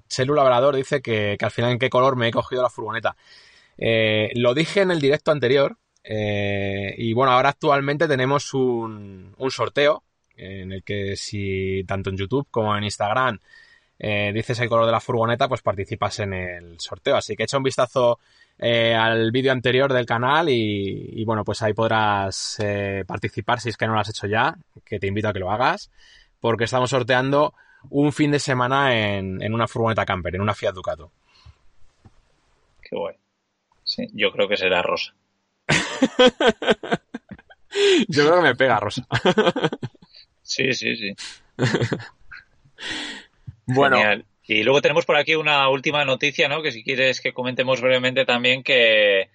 [0.07, 0.35] Chelu
[0.73, 3.15] dice que, al final en qué color me he cogido la furgoneta.
[3.77, 9.51] Eh, lo dije en el directo anterior, eh, y bueno, ahora actualmente tenemos un, un
[9.51, 10.03] sorteo
[10.35, 13.39] en el que si tanto en YouTube como en Instagram
[13.99, 17.15] eh, dices el color de la furgoneta, pues participas en el sorteo.
[17.15, 18.19] Así que echa un vistazo
[18.59, 23.77] eh, al vídeo anterior del canal y, bueno, pues ahí podrás eh, participar si es
[23.77, 25.89] que no lo has hecho ya, que te invito a que lo hagas,
[26.39, 27.53] porque estamos sorteando
[27.89, 31.11] un fin de semana en, en una furgoneta camper, en una Fiat Ducato.
[32.81, 33.15] Qué guay.
[33.83, 35.13] Sí, yo creo que será rosa.
[38.07, 39.07] yo creo que me pega rosa.
[40.53, 41.15] Sí, sí, sí.
[43.65, 43.97] bueno.
[44.45, 46.61] Y luego tenemos por aquí una última noticia, ¿no?
[46.61, 49.29] Que si quieres que comentemos brevemente también que,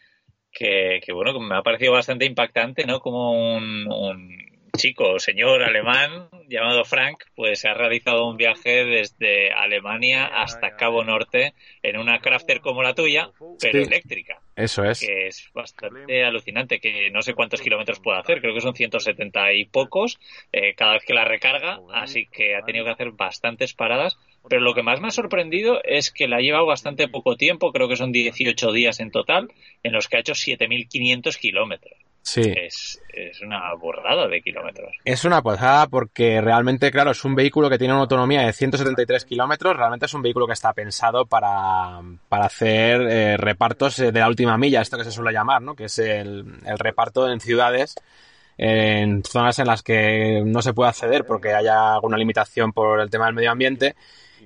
[0.52, 3.00] que, bueno, que me ha parecido bastante impactante, ¿no?
[3.00, 4.38] Como un, un
[4.76, 11.54] chico, señor alemán llamado Frank, pues ha realizado un viaje desde Alemania hasta Cabo Norte
[11.82, 14.40] en una crafter como la tuya, pero eléctrica.
[14.58, 14.98] Eso es.
[14.98, 19.52] Que es bastante alucinante, que no sé cuántos kilómetros puede hacer, creo que son 170
[19.52, 20.18] y pocos
[20.52, 24.18] eh, cada vez que la recarga, así que ha tenido que hacer bastantes paradas.
[24.48, 27.70] Pero lo que más me ha sorprendido es que la ha llevado bastante poco tiempo,
[27.70, 29.48] creo que son 18 días en total,
[29.84, 32.07] en los que ha hecho 7.500 kilómetros.
[32.22, 32.42] Sí.
[32.54, 33.00] Es,
[33.42, 34.92] una borrada de kilómetros.
[35.04, 39.24] Es una pasada porque realmente, claro, es un vehículo que tiene una autonomía de 173
[39.24, 39.76] kilómetros.
[39.76, 42.00] Realmente es un vehículo que está pensado para,
[42.30, 45.74] hacer eh, repartos eh, de la última milla, esto que se suele llamar, ¿no?
[45.74, 47.94] Que es el, el reparto en ciudades
[48.58, 53.08] en zonas en las que no se puede acceder porque haya alguna limitación por el
[53.08, 53.94] tema del medio ambiente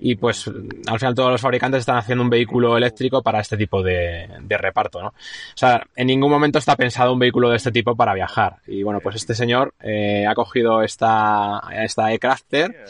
[0.01, 0.51] y pues
[0.87, 5.01] al final todos los fabricantes están haciendo un vehículo eléctrico para este tipo de, reparto,
[5.01, 5.09] ¿no?
[5.09, 5.13] O
[5.55, 8.57] sea, en ningún momento está pensado un vehículo de este tipo para viajar.
[8.67, 12.85] Y bueno, pues este señor eh, ha cogido esta, esta e-crafter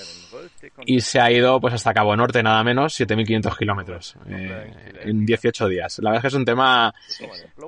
[0.86, 4.72] y se ha ido pues hasta Cabo Norte nada menos, 7.500 kilómetros eh,
[5.04, 5.98] en 18 días.
[5.98, 6.94] La verdad es que es un tema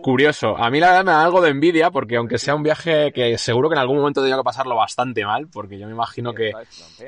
[0.02, 0.56] curioso.
[0.56, 3.36] A mí la verdad me da algo de envidia porque aunque sea un viaje que
[3.38, 6.52] seguro que en algún momento tenía que pasarlo bastante mal, porque yo me imagino que,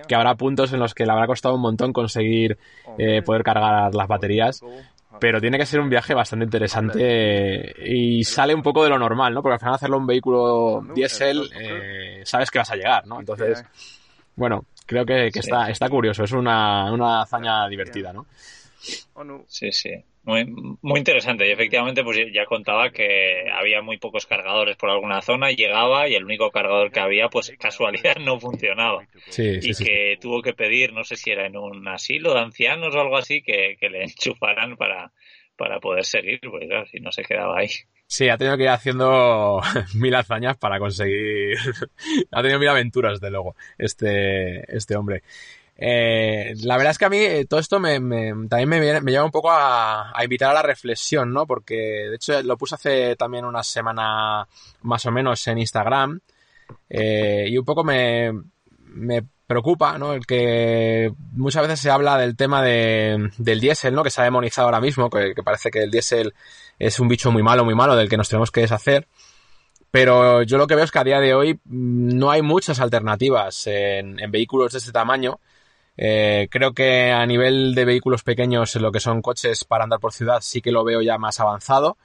[0.07, 2.26] que habrá puntos en los que le habrá costado un montón conseguir
[2.99, 4.63] eh, poder cargar las baterías.
[5.19, 9.33] Pero tiene que ser un viaje bastante interesante y sale un poco de lo normal,
[9.33, 9.43] ¿no?
[9.43, 13.19] Porque al final hacerlo un vehículo diésel, eh, sabes que vas a llegar, ¿no?
[13.19, 13.65] Entonces,
[14.35, 18.27] bueno, creo que, está, está curioso, es una, una hazaña divertida, ¿no?
[19.49, 19.95] Sí, sí.
[20.27, 20.45] Muy,
[20.83, 21.49] muy interesante.
[21.49, 26.15] Y efectivamente, pues ya contaba que había muy pocos cargadores por alguna zona, llegaba y
[26.17, 29.07] el único cargador que había, pues casualidad no funcionaba.
[29.29, 32.41] Sí, sí, y que tuvo que pedir, no sé si era en un asilo de
[32.41, 35.13] ancianos o algo así, que, que le enchufaran para,
[35.57, 37.71] para poder seguir, pues claro, si no se quedaba ahí.
[38.09, 39.61] Sí, ha tenido que ir haciendo
[39.95, 41.57] mil hazañas para conseguir.
[42.33, 45.23] ha tenido mil aventuras, desde luego, este, este hombre.
[45.79, 47.99] Eh, la verdad es que a mí eh, todo esto me,
[48.49, 51.47] también me, me, lleva un poco a, invitar a la reflexión, ¿no?
[51.47, 54.49] Porque de hecho lo puse hace también una semana
[54.83, 56.21] más o menos en Instagram
[56.89, 58.33] eh, y un poco me,
[58.87, 60.15] me preocupa, ¿no?
[60.15, 64.03] El que muchas veces se habla del tema de, del diésel, ¿no?
[64.03, 66.35] Que se ha demonizado ahora mismo, que, parece que el diésel
[66.79, 69.07] es un bicho muy malo, muy malo del que nos tenemos que deshacer.
[69.91, 73.67] Pero yo lo que veo es que a día de hoy no hay muchas alternativas
[73.67, 75.39] en, en vehículos de este tamaño
[75.97, 80.13] eh, creo que a nivel de vehículos pequeños, lo que son coches para andar por
[80.13, 81.97] ciudad, sí que lo veo ya más avanzado.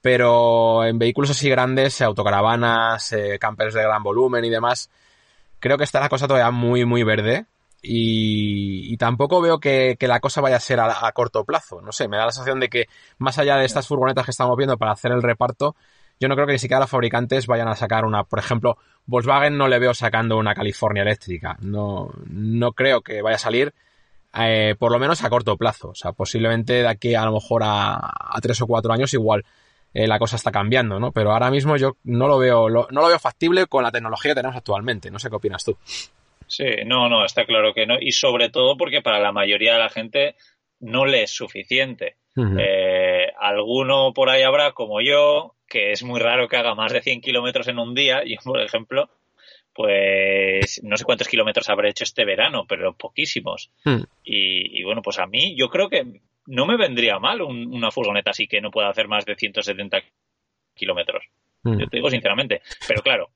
[0.00, 4.90] Pero en vehículos así grandes, autocaravanas, eh, campers de gran volumen y demás,
[5.58, 7.46] creo que está la cosa todavía muy, muy verde.
[7.82, 11.80] Y, y tampoco veo que, la cosa vaya a ser a, corto plazo.
[11.80, 12.86] No sé, me da la sensación de que
[13.18, 15.76] más allá de estas furgonetas que estamos viendo para hacer el reparto,
[16.20, 18.76] yo no creo que ni siquiera los fabricantes vayan a sacar una, por ejemplo,
[19.06, 21.56] Volkswagen no le veo sacando una California eléctrica.
[21.60, 23.72] No, no creo que vaya a salir,
[24.34, 25.90] eh, por lo menos a corto plazo.
[25.90, 29.44] O sea, posiblemente de aquí a lo mejor a, a tres o cuatro años igual
[29.94, 31.12] eh, la cosa está cambiando, ¿no?
[31.12, 34.32] Pero ahora mismo yo no lo veo, lo, no lo veo factible con la tecnología
[34.32, 35.10] que tenemos actualmente.
[35.10, 35.76] No sé qué opinas tú.
[36.46, 37.96] Sí, no, no, está claro que no.
[38.00, 40.36] Y sobre todo porque para la mayoría de la gente
[40.80, 42.16] no le es suficiente.
[42.36, 42.60] Uh -huh.
[42.60, 47.02] eh, alguno por ahí habrá, como yo, que es muy raro que haga más de
[47.02, 48.22] 100 kilómetros en un día.
[48.24, 49.10] Yo, por ejemplo,
[49.74, 53.70] pues no sé cuántos kilómetros habré hecho este verano, pero poquísimos.
[53.84, 54.02] Mm.
[54.24, 56.04] Y, y, bueno, pues a mí yo creo que
[56.46, 60.02] no me vendría mal un, una furgoneta así que no pueda hacer más de 170
[60.74, 61.24] kilómetros.
[61.62, 61.80] Mm.
[61.80, 62.62] Yo te digo sinceramente.
[62.86, 63.30] Pero claro,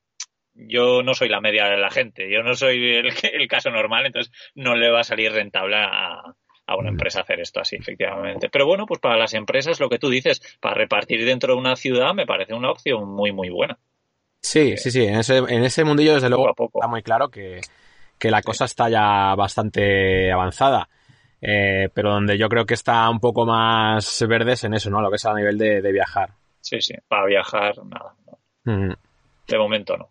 [0.55, 4.05] yo no soy la media de la gente, yo no soy el, el caso normal,
[4.05, 8.49] entonces no le va a salir rentable a, a una empresa hacer esto así, efectivamente.
[8.49, 11.75] Pero bueno, pues para las empresas, lo que tú dices, para repartir dentro de una
[11.75, 13.77] ciudad me parece una opción muy, muy buena.
[14.41, 15.05] Sí, sí, sí.
[15.05, 16.79] En ese, en ese mundillo, desde luego, poco poco.
[16.79, 17.61] está muy claro que,
[18.17, 20.89] que la cosa está ya bastante avanzada.
[21.41, 25.01] Eh, pero donde yo creo que está un poco más verde es en eso, ¿no?
[25.01, 26.31] Lo que es a nivel de, de viajar.
[26.61, 26.93] Sí, sí.
[27.07, 28.15] Para viajar, nada.
[28.63, 28.73] No.
[28.73, 28.93] Mm.
[29.47, 30.09] De momento no.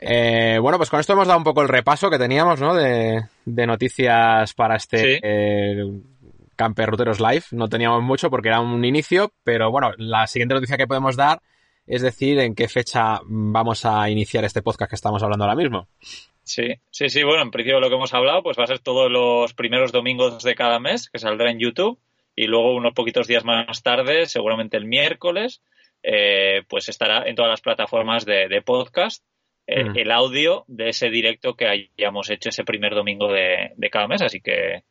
[0.00, 2.74] Eh, bueno, pues con esto hemos dado un poco el repaso que teníamos, ¿no?
[2.74, 5.20] De, de noticias para este sí.
[5.22, 5.84] eh,
[6.56, 7.44] Camper Ruteros Live.
[7.52, 11.40] No teníamos mucho porque era un inicio, pero bueno, la siguiente noticia que podemos dar
[11.86, 15.88] es decir en qué fecha vamos a iniciar este podcast que estamos hablando ahora mismo.
[16.42, 17.22] Sí, sí, sí.
[17.22, 20.42] Bueno, en principio lo que hemos hablado, pues va a ser todos los primeros domingos
[20.42, 21.98] de cada mes que saldrá en YouTube
[22.36, 25.62] y luego unos poquitos días más tarde, seguramente el miércoles,
[26.02, 29.24] eh, pues estará en todas las plataformas de, de podcast
[29.66, 29.98] el, mm.
[29.98, 34.22] el, audio de ese directo que hayamos hecho ese primer domingo de, de cada mes.
[34.22, 34.84] Así que,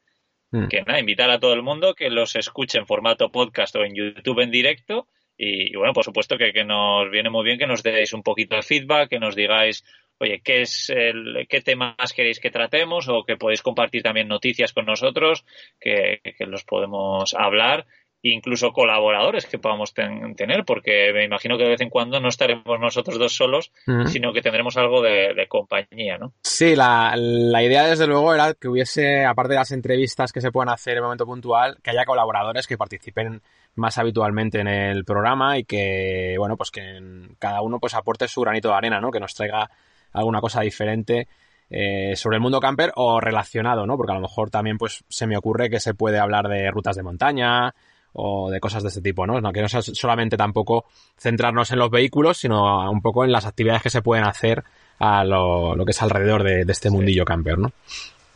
[0.52, 0.68] mm.
[0.68, 3.96] que nada, invitar a todo el mundo que los escuche en formato podcast o en
[3.96, 5.08] YouTube en directo.
[5.38, 8.24] Y, y bueno, por supuesto que, que, nos viene muy bien que nos deis un
[8.24, 9.84] poquito de feedback, que nos digáis,
[10.20, 14.74] oye, ¿qué, es el, qué temas queréis que tratemos o que podéis compartir también noticias
[14.74, 15.44] con nosotros,
[15.80, 17.86] que, que los podemos hablar
[18.24, 22.30] incluso colaboradores que podamos ten, tener, porque me imagino que de vez en cuando no
[22.30, 24.08] estaremos nosotros dos solos, uh -huh.
[24.08, 26.34] sino que tendremos algo de, de compañía, ¿no?
[26.42, 30.52] Sí, la, la, idea desde luego era que hubiese, aparte de las entrevistas que se
[30.52, 33.42] puedan hacer en momento puntual, que haya colaboradores que participen
[33.76, 37.02] más habitualmente en el programa y que, bueno, pues que
[37.40, 39.12] cada uno pues aporte su granito de arena, ¿no?
[39.12, 39.70] Que nos traiga
[40.14, 41.28] alguna cosa diferente
[41.70, 43.98] eh, sobre el mundo camper o relacionado, ¿no?
[43.98, 46.96] Porque a lo mejor también pues se me ocurre que se puede hablar de rutas
[46.96, 47.74] de montaña,
[48.14, 49.52] o de cosas de este tipo, ¿no?
[49.52, 50.86] Que no sea solamente tampoco
[51.18, 54.64] centrarnos en los vehículos, sino un poco en las actividades que se pueden hacer
[55.00, 57.72] a lo, lo que es alrededor de, de este mundillo camper, ¿no?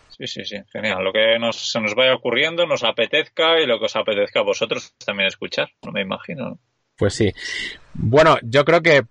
[0.09, 1.03] Sí, sí, sí, genial.
[1.03, 4.43] Lo que nos, se nos vaya ocurriendo, nos apetezca y lo que os apetezca a
[4.43, 6.49] vosotros también escuchar, no me imagino.
[6.49, 6.59] ¿no?
[6.97, 7.31] Pues sí.
[7.93, 9.03] Bueno, yo creo que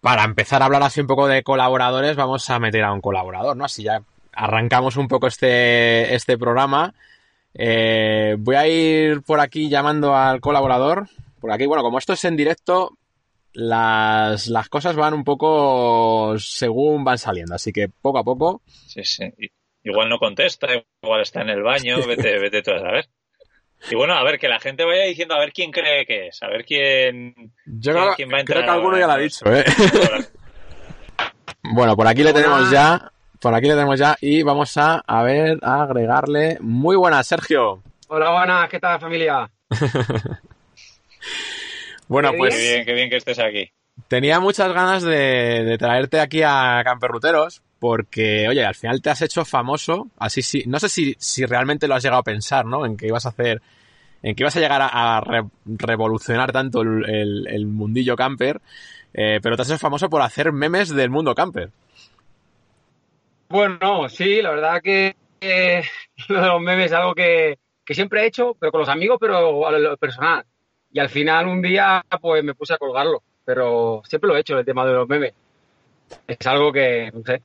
[0.00, 3.56] para empezar a hablar así un poco de colaboradores, vamos a meter a un colaborador,
[3.56, 3.64] ¿no?
[3.64, 6.94] Así ya arrancamos un poco este, este programa.
[7.54, 11.08] Eh, voy a ir por aquí llamando al colaborador.
[11.40, 12.96] Por aquí, bueno, como esto es en directo,
[13.52, 18.62] las, las cosas van un poco según van saliendo, así que poco a poco.
[18.66, 19.24] Sí, sí.
[19.84, 20.68] Igual no contesta,
[21.02, 23.08] igual está en el baño, vete, vete tú a saber.
[23.90, 26.40] Y bueno, a ver, que la gente vaya diciendo a ver quién cree que es,
[26.42, 27.34] a ver quién,
[27.66, 28.58] Yo creo, quién va a entrar.
[28.58, 29.64] Creo que alguno ya lo ha dicho, ¿eh?
[31.74, 35.22] bueno, por aquí le tenemos ya por aquí le tenemos ya y vamos a, a
[35.22, 36.56] ver, a agregarle.
[36.60, 37.82] Muy buenas, Sergio.
[38.08, 39.50] Hola, buenas, ¿qué tal familia?
[42.08, 43.70] Bueno, Qué pues bien, qué bien que estés aquí.
[44.08, 49.22] tenía muchas ganas de, de traerte aquí a Camperruteros porque, oye, al final te has
[49.22, 52.84] hecho famoso, así sí, no sé si, si realmente lo has llegado a pensar, ¿no?
[52.86, 53.62] En que ibas a hacer,
[54.22, 58.60] en que ibas a llegar a, a re- revolucionar tanto el, el- el mundillo camper,
[59.14, 61.70] eh, pero te has hecho famoso por hacer memes del mundo camper.
[63.52, 65.14] Bueno, sí, la verdad que
[66.28, 69.18] lo de los memes es algo que, que siempre he hecho, pero con los amigos,
[69.20, 70.42] pero a lo personal.
[70.90, 74.58] Y al final un día pues me puse a colgarlo, pero siempre lo he hecho
[74.58, 75.34] el tema de los memes.
[76.26, 77.42] Es algo que, no sé.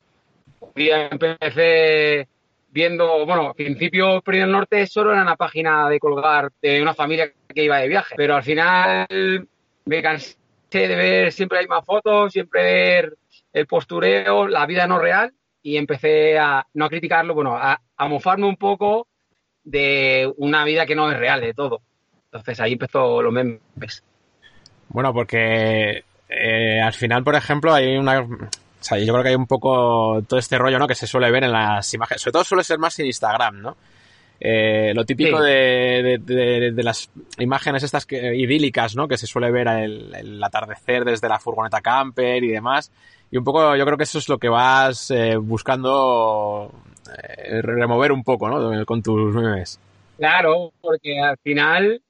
[0.62, 2.26] Un día empecé
[2.70, 7.30] viendo, bueno, al principio el Norte solo era una página de colgar de una familia
[7.54, 9.46] que iba de viaje, pero al final
[9.84, 10.38] me cansé
[10.70, 13.16] de ver siempre hay más fotos, siempre ver
[13.52, 18.08] el postureo, la vida no real y empecé a no a criticarlo, bueno, a, a
[18.08, 19.06] mofarme un poco
[19.64, 21.80] de una vida que no es real de todo.
[22.26, 24.02] Entonces ahí empezó los memes.
[24.88, 28.20] Bueno, porque eh, al final, por ejemplo, hay una.
[28.20, 28.28] O
[28.80, 30.86] sea, yo creo que hay un poco todo este rollo, ¿no?
[30.86, 32.22] Que se suele ver en las imágenes.
[32.22, 33.76] Sobre todo suele ser más en Instagram, ¿no?
[34.40, 35.44] Eh, lo típico Sí.
[35.46, 39.08] de, de- de- de las imágenes estas que, idílicas, ¿no?
[39.08, 42.92] Que se suele ver el, el atardecer desde la furgoneta camper y demás.
[43.30, 46.72] Y un poco, yo creo que eso es lo que vas eh, buscando
[47.22, 48.86] eh, remover un poco, ¿no?
[48.86, 49.78] Con tus memes.
[50.16, 52.02] Claro, porque al final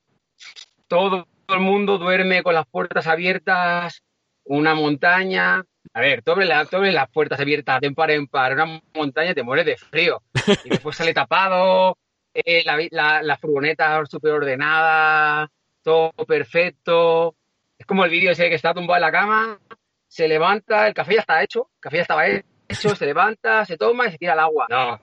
[0.86, 4.02] todo el mundo duerme con las puertas abiertas,
[4.44, 5.64] una montaña.
[5.92, 9.66] A ver, tú abres, las puertas abiertas de par en par, una montaña te mueres
[9.66, 10.22] de frío.
[10.64, 11.96] Y después sale tapado,
[12.32, 15.50] eh, la, la, la furgoneta súper ordenada,
[15.82, 17.34] todo perfecto.
[17.78, 19.58] Es como el vídeo ese que está tumbado en la cama,
[20.08, 23.76] se levanta, el café ya está hecho, el café ya estaba hecho, se levanta, se
[23.76, 24.66] toma y se tira al agua.
[24.68, 25.00] No,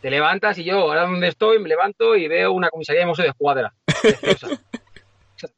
[0.00, 3.24] te levantas y yo, ahora donde estoy, me levanto y veo una comisaría de Mossos
[3.24, 3.74] de Escuadra.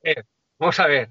[0.03, 0.25] Eh,
[0.59, 1.09] Vamos a ver.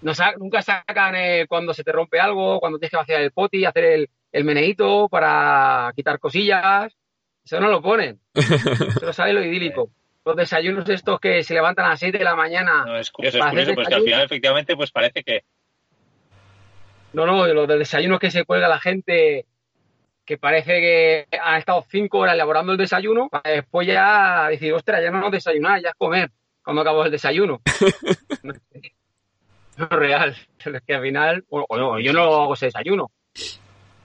[0.00, 3.64] No nunca sacan eh, cuando se te rompe algo, cuando tienes que vaciar el poti,
[3.64, 6.96] hacer el, el meneíto para quitar cosillas.
[7.44, 8.20] Eso no lo ponen.
[8.98, 9.90] Solo sale lo idílico.
[10.24, 12.84] Los desayunos estos que se levantan a las 6 de la mañana.
[12.84, 15.44] No, es curioso, es curioso, pues que al final efectivamente pues parece que
[17.18, 19.44] No, no, de los de desayunos que se cuelga la gente
[20.24, 25.02] que parece que ha estado cinco horas elaborando el desayuno, para después ya decir, ostras,
[25.02, 26.30] ya no es desayunar, ya es comer
[26.62, 27.60] cuando acabo el desayuno.
[28.44, 30.36] no es real.
[30.58, 33.10] Es que al final, o, yo no hago ese desayuno.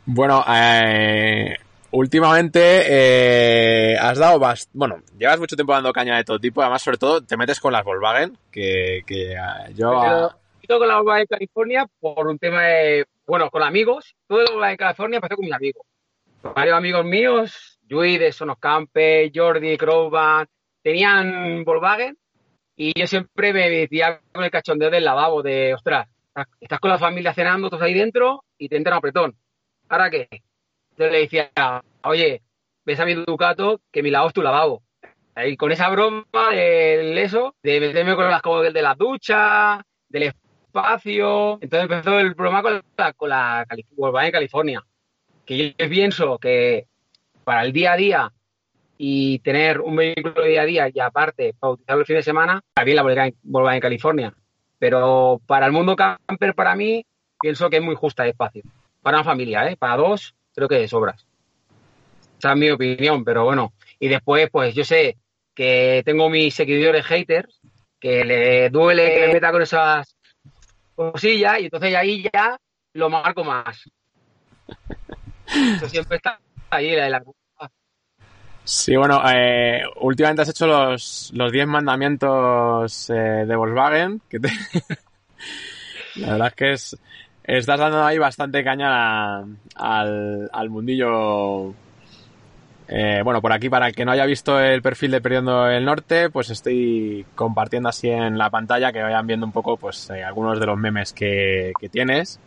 [0.06, 1.56] Bueno, eh,
[1.92, 6.82] últimamente eh, has dado bast bueno, llevas mucho tiempo dando caña de todo tipo, además
[6.82, 10.02] sobre todo te metes con las Volkswagen, que, que eh, yo...
[10.02, 14.40] Pero yo con la Volkswagen de California por un tema de, bueno, con amigos, todo
[14.40, 15.86] lo Volkswagen de California empezó con amigos.
[16.42, 20.48] Con varios amigos míos, Yui de Sonos Camper, Jordi, Crowban,
[20.82, 22.18] tenían Volkswagen
[22.76, 26.08] y yo siempre me metía con el cachondeo del lavabo de, ostras,
[26.60, 29.38] estás con la familia cenando, todos ahí dentro y te entra un apretón.
[29.90, 30.28] ¿Ahora qué?
[30.92, 31.52] Entonces le decía,
[32.04, 32.42] oye,
[32.86, 34.84] ves a mi Ducato que mi lavabo es tu lavabo.
[35.36, 40.24] Ahí con esa broma del eso, de meterme con las como de la ducha, del
[40.74, 41.60] espacio.
[41.62, 44.84] Entonces empezó el programa con la, con la Cali- Volkswagen California.
[45.46, 46.88] Que yo pienso que
[47.44, 48.32] para el día a día
[48.98, 52.24] y tener un vehículo de día a día y aparte para utilizarlo el fin de
[52.24, 54.34] semana, bien la Volkswagen Volkswagen California.
[54.80, 57.06] Pero para el mundo camper, para mí,
[57.40, 58.64] pienso que es muy justa de espacio.
[59.02, 59.78] Para una familia, ¿eh?
[59.78, 61.26] Para dos, creo que de sobras.
[62.40, 63.74] Esa es mi opinión, pero bueno.
[64.00, 65.18] Y después, pues yo sé
[65.54, 67.62] que tengo mis seguidores haters,
[68.00, 70.16] que le duele que me meta con esas
[70.96, 72.58] cosillas, y entonces ahí ya
[72.94, 73.84] lo marco más.
[75.48, 77.24] Eso siempre está ahí, la, la-
[78.66, 83.14] Sí, bueno, eh, últimamente has hecho los, los 10 mandamientos eh,
[83.46, 84.50] de Volkswagen, que te-
[86.16, 86.98] la verdad es que es,
[87.44, 89.40] estás dando ahí bastante caña
[89.76, 91.74] al, al mundillo.
[92.88, 95.86] Eh, bueno, por aquí, para el que no haya visto el perfil de Perdiendo el
[95.86, 100.24] Norte, pues estoy compartiendo así en la pantalla que vayan viendo un poco pues eh,
[100.24, 102.40] algunos de los memes que, que tienes.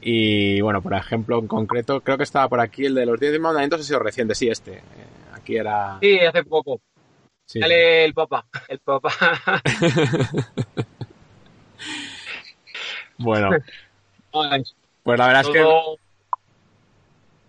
[0.00, 3.40] Y bueno, por ejemplo, en concreto, creo que estaba por aquí el de los 10
[3.40, 4.74] mandamientos, ha sido reciente, sí, este.
[4.74, 4.82] Eh,
[5.32, 5.98] aquí era.
[6.02, 6.80] Sí, hace poco.
[7.46, 7.60] sí.
[7.60, 8.46] Sale el papá.
[8.68, 9.10] El papá.
[13.18, 13.50] Bueno,
[15.02, 15.64] pues la verdad es que.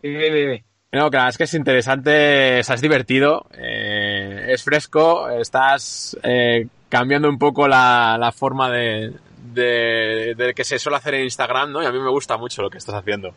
[0.08, 0.66] dime, dime.
[0.96, 5.30] No, que la verdad es que es interesante, o sea, es divertido, eh, es fresco,
[5.30, 9.12] estás eh, cambiando un poco la, la forma de,
[9.54, 11.84] de, de que se suele hacer en Instagram, ¿no?
[11.84, 13.34] Y a mí me gusta mucho lo que estás haciendo.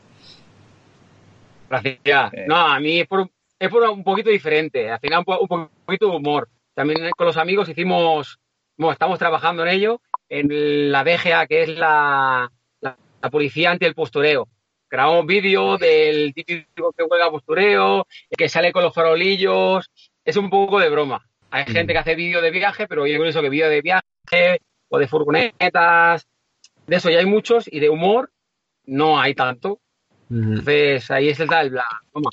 [1.68, 2.32] Gracias.
[2.32, 2.44] Eh.
[2.46, 4.90] No, a mí es por, un- es por un poquito diferente.
[4.90, 6.48] Al final, un, po- un poquito de humor.
[6.74, 8.38] También con los amigos hicimos
[8.76, 12.48] bueno, estamos trabajando en ello, en la DGA, que es la,
[12.80, 12.96] la,
[13.30, 14.46] policía anti el postureo.
[14.90, 19.90] Grabamos vídeos del típico que juega postureo, que sale con los farolillos,
[20.24, 21.28] es un poco de broma.
[21.50, 21.68] Hay mm.
[21.68, 25.08] gente que hace vídeos de viaje, pero yo eso que vídeos de viaje o de
[25.08, 26.26] furgonetas,
[26.86, 28.30] de eso ya hay muchos y de humor
[28.86, 29.80] no hay tanto.
[30.30, 32.30] Entonces ahí es el tal, la broma.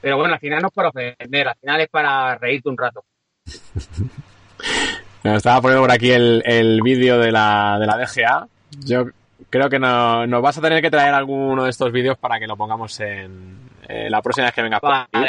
[0.00, 3.04] Pero bueno, al final no es para ofender, al final es para reírte un rato.
[5.22, 8.48] Me estaba poniendo por aquí el, el vídeo de la, de la DGA.
[8.84, 9.06] Yo
[9.52, 12.46] creo que no, nos vas a tener que traer alguno de estos vídeos para que
[12.46, 15.26] lo pongamos en la próxima vez que vengas por aquí.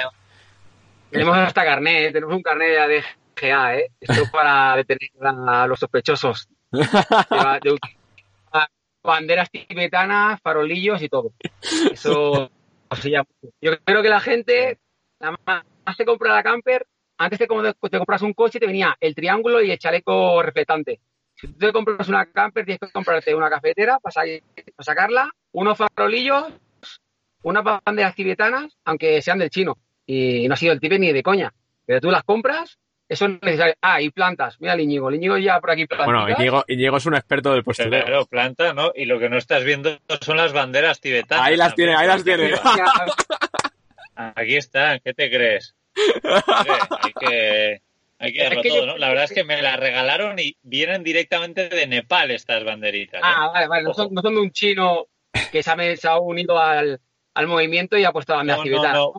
[1.11, 3.03] Tenemos hasta carnet, tenemos un carnet de
[3.35, 3.91] DGA, ¿eh?
[3.99, 6.47] Esto es para detener a los sospechosos.
[9.03, 11.33] banderas tibetanas, farolillos y todo.
[11.91, 12.49] Eso,
[13.61, 14.79] yo creo que la gente
[15.19, 19.13] nada más se compra la camper antes de te compras un coche te venía el
[19.13, 20.99] triángulo y el chaleco reflectante.
[21.43, 24.25] Si tú te compras una camper, tienes que comprarte una cafetera para,
[24.79, 26.53] sacarla, unos farolillos,
[27.41, 29.77] unas banderas tibetanas, aunque sean del chino.
[30.05, 31.53] Y no ha sido el tipe ni de coña.
[31.85, 32.79] Pero tú las compras,
[33.09, 33.73] eso es necesario.
[33.81, 34.55] Ah, y plantas.
[34.61, 35.09] Mira el Íñigo.
[35.09, 36.27] El Íñigo ya por aquí Bueno,
[36.69, 38.05] Íñigo, es un experto del postureo.
[38.05, 38.93] Claro, planta, ¿no?
[38.95, 41.45] Y lo que no estás viendo son las banderas tibetanas.
[41.45, 42.53] Ahí las tiene, ahí las tiene.
[44.15, 45.75] Aquí están, ¿qué te crees?
[46.23, 47.81] hay que,
[48.23, 48.97] hay que todo, ¿no?
[48.97, 53.19] La verdad es que me las regalaron y vienen directamente de Nepal estas banderitas.
[53.19, 53.23] ¿eh?
[53.23, 53.83] Ah, vale, vale.
[53.83, 55.07] No son, de un chino
[55.51, 55.71] que se
[56.07, 56.99] ha, unido al,
[57.47, 58.63] movimiento y ha puesto banderas
[58.93, 59.13] no,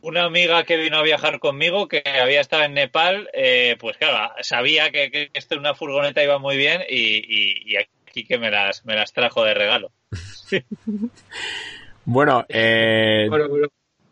[0.00, 4.32] Una amiga que vino a viajar conmigo, que había estado en Nepal, eh, pues claro,
[4.40, 8.84] sabía que, que esto en una furgoneta iba muy bien y, aquí que me las,
[8.84, 9.92] me las trajo de regalo.
[12.04, 13.28] bueno, eh,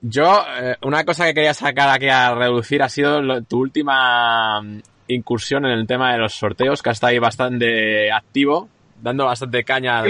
[0.09, 4.81] yo, eh, una cosa que quería sacar aquí a reducir ha sido tu última mm,
[5.09, 8.69] incursión en el tema de los sorteos, que has estado ahí bastante activo,
[9.03, 10.05] dando bastante caña.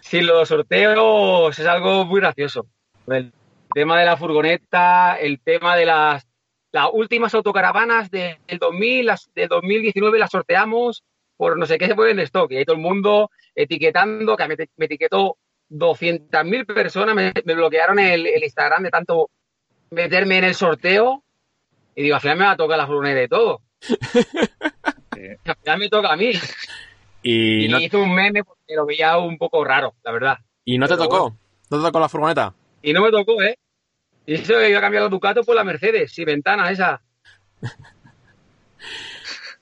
[0.00, 2.66] Sí, los sorteos es algo muy gracioso.
[3.06, 3.32] El
[3.74, 6.26] tema de la furgoneta, el tema de las,
[6.72, 11.04] las últimas autocaravanas del 2000, las, del 2019 las sorteamos
[11.36, 12.50] por no sé qué se puede en stock.
[12.50, 15.36] Y hay todo el mundo etiquetando, que me, me etiquetó
[15.70, 19.30] 200.000 personas me, bloquearon el, Instagram de tanto
[19.90, 21.22] meterme en el sorteo.
[21.94, 23.62] Y digo, al final me va a tocar la furgoneta de todo.
[25.44, 26.32] al final me toca a mí.
[27.22, 30.38] Y, hice un meme porque lo veía un poco raro, la verdad.
[30.64, 31.36] ¿Y no te tocó?
[31.70, 32.54] ¿No te tocó la furgoneta?
[32.82, 33.58] Y no me tocó, ¿eh?
[34.26, 37.02] Y eso que iba a cambiar la Ducato por la Mercedes, y ventana esa.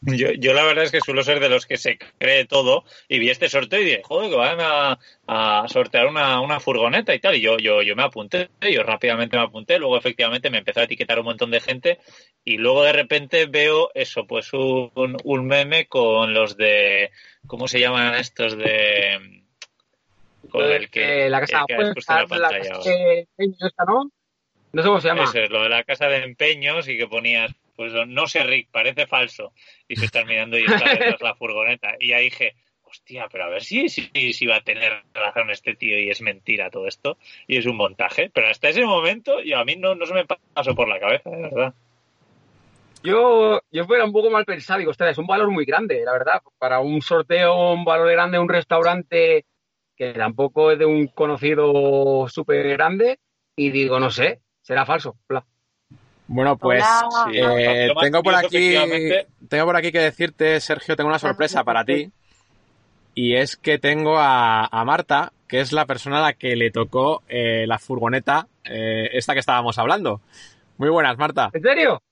[0.06, 3.18] Yo, yo, la verdad es que suelo ser de los que se cree todo y
[3.18, 7.34] vi este sorteo y dije, joder, que van a, sortear una, una, furgoneta y tal.
[7.34, 10.84] Y yo, yo, yo me apunté, yo rápidamente me apunté, luego efectivamente me empezó a
[10.84, 11.98] etiquetar un montón de gente
[12.44, 17.10] y luego de repente veo eso, pues un, un meme con los de,
[17.48, 19.42] ¿cómo se llaman estos de...
[20.50, 22.78] Con el que, la casa el que la pantalla
[23.88, 24.10] ¿no?
[24.72, 25.24] No sé cómo se llama.
[25.24, 28.70] Eso es, lo de la casa de empeños y que ponías pues no sé, Rick,
[28.70, 29.52] parece falso.
[29.86, 31.94] Y se están mirando y está detrás la furgoneta.
[32.00, 35.74] Y ahí dije, hostia, pero a ver si, si, si, va a tener razón este
[35.74, 37.18] tío y es mentira todo esto.
[37.46, 38.30] Y es un montaje.
[38.32, 41.30] Pero hasta ese momento, yo a mí no, no se me pasó por la cabeza,
[41.30, 41.74] de verdad.
[43.02, 46.12] Yo, yo fuera un poco mal pensado, digo, ostras, es un valor muy grande, la
[46.12, 46.42] verdad.
[46.58, 49.44] Para un sorteo, un valor grande, un restaurante
[49.94, 53.18] que tampoco es de un conocido súper grande.
[53.54, 55.16] Y digo, no sé, será falso.
[56.28, 56.84] Bueno, pues
[57.32, 58.74] eh, tengo por aquí
[59.48, 62.10] tengo por aquí que decirte, Sergio, tengo una sorpresa para ti.
[63.18, 67.22] Y es que tengo a, Marta, que es la persona a la que le tocó
[67.28, 70.20] eh, la furgoneta, eh, esta que estábamos hablando.
[70.76, 71.48] Muy buenas, Marta.
[71.54, 72.02] ¿En serio?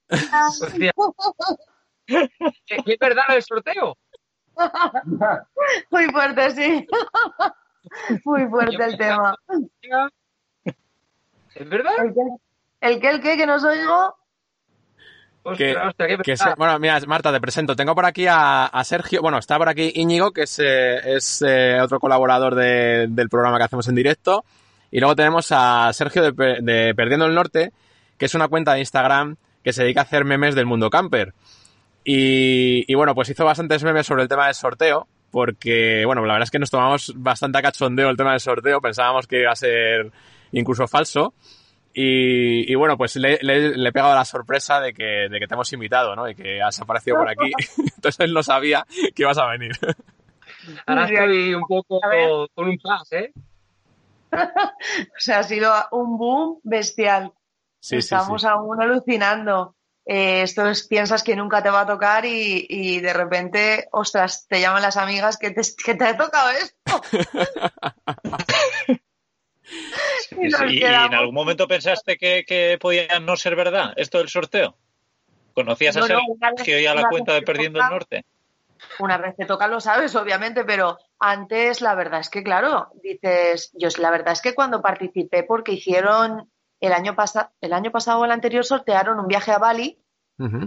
[2.09, 3.99] ¿Es verdad el sorteo?
[5.91, 6.87] Muy fuerte, sí.
[8.25, 9.37] Muy fuerte el tema.
[11.55, 11.93] ¿Es verdad?
[12.85, 14.15] ¿El qué, el qué, que no oigo?
[15.57, 15.75] Que,
[16.59, 17.75] bueno, mira, Marta, te presento.
[17.75, 21.17] Tengo por aquí a, Sergio, bueno, está por aquí Íñigo, que es, eh,
[21.47, 24.45] eh, otro colaborador del programa que hacemos en directo.
[24.91, 27.73] Y luego tenemos a Sergio de, Perdiendo el Norte,
[28.19, 31.33] que es una cuenta de Instagram que se dedica a hacer memes del mundo camper.
[32.05, 36.35] Y, y bueno, pues hizo bastantes memes sobre el tema del sorteo, porque, bueno, la
[36.35, 39.53] verdad es que nos tomamos bastante a cachondeo el tema del sorteo, pensábamos que iba
[39.53, 40.13] a ser
[40.53, 41.33] incluso falso.
[41.97, 46.17] Y, bueno, pues le, he pegado la sorpresa de que, de que te hemos invitado,
[46.17, 46.29] ¿no?
[46.29, 47.53] Y que has aparecido por aquí.
[47.97, 48.85] Entonces él no sabía
[49.15, 49.73] que ibas a venir.
[50.87, 52.01] Ahora estoy un poco
[52.55, 53.33] con un plus, ¿eh?
[54.33, 57.33] o sea, ha sido un boom bestial.
[57.79, 59.77] Sí, Estamos aún alucinando.
[60.07, 64.47] eh, esto es, piensas que nunca te va a tocar y, y de repente, ostras,
[64.49, 67.03] te llaman las amigas que te, que te ha tocado esto.
[70.31, 70.67] Y nos sí.
[70.77, 74.77] ¿Y, quedamos- en algún momento pensaste que, que podía no ser verdad esto del sorteo?
[75.55, 76.21] ¿Conocías a No, no,
[76.57, 78.25] Sergio y a la cuenta de Perdiendo el Norte?
[78.99, 83.71] Una vez te toca lo sabes, obviamente, pero antes la verdad es que, claro, dices,
[83.75, 86.51] yo la verdad es que cuando participé, porque hicieron
[86.81, 90.01] el año, pasa, el año pasado o el anterior, sortearon un viaje a Bali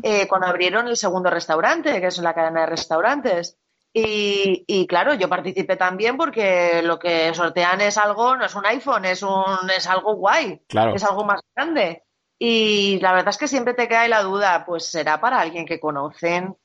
[0.03, 3.58] eh, cuando abrieron el segundo restaurante, que es la cadena de restaurantes.
[3.94, 8.66] Y, y, claro, yo participé también porque lo que sortean es algo, no es un
[8.66, 10.94] iPhone, es, un, es algo guay, Claro.
[10.94, 12.04] es algo más grande.
[12.38, 15.66] Y la verdad es que siempre te queda ahí la duda, pues será para alguien
[15.66, 16.56] que conocen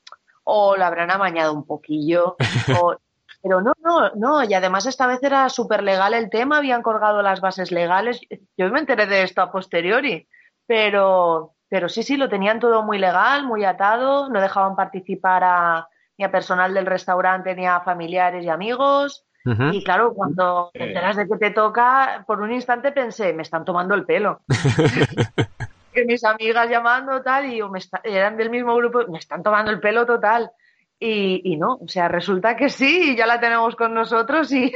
[0.44, 2.36] o lo habrán amañado un poquillo.
[2.82, 2.96] o-
[3.42, 4.44] Pero no, no, no.
[4.44, 8.20] Y además esta vez era súper legal el tema, habían colgado las bases legales.
[8.58, 10.28] Yo me enteré de esto a posteriori,
[10.66, 15.88] pero, pero sí, sí, lo tenían todo muy legal, muy atado, no dejaban participar a,
[16.18, 19.24] ni a personal del restaurante, ni a familiares y amigos.
[19.72, 23.64] Y claro, cuando te enteras de que te toca, por un instante pensé, me están
[23.64, 24.40] tomando el pelo.
[25.92, 29.42] que mis amigas llamando tal, y yo, me está- eran del mismo grupo, me están
[29.42, 30.52] tomando el pelo total.
[30.98, 34.72] Y, y no, o sea, resulta que sí, y ya la tenemos con nosotros y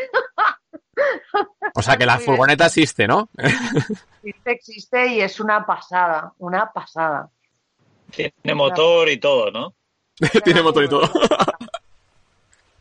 [1.75, 3.29] O sea que la furgoneta existe, ¿no?
[3.39, 7.29] existe, existe y es una pasada, una pasada.
[8.11, 9.75] Tiene motor y todo, ¿no?
[10.45, 11.03] Tiene motor y todo.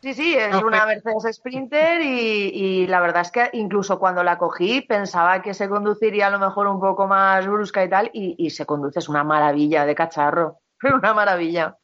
[0.02, 4.38] Sí, sí, es una Mercedes Sprinter y, y la verdad es que incluso cuando la
[4.38, 8.36] cogí pensaba que se conduciría a lo mejor un poco más brusca y tal, y,
[8.38, 11.76] y se conduce, es una maravilla de cacharro, una maravilla.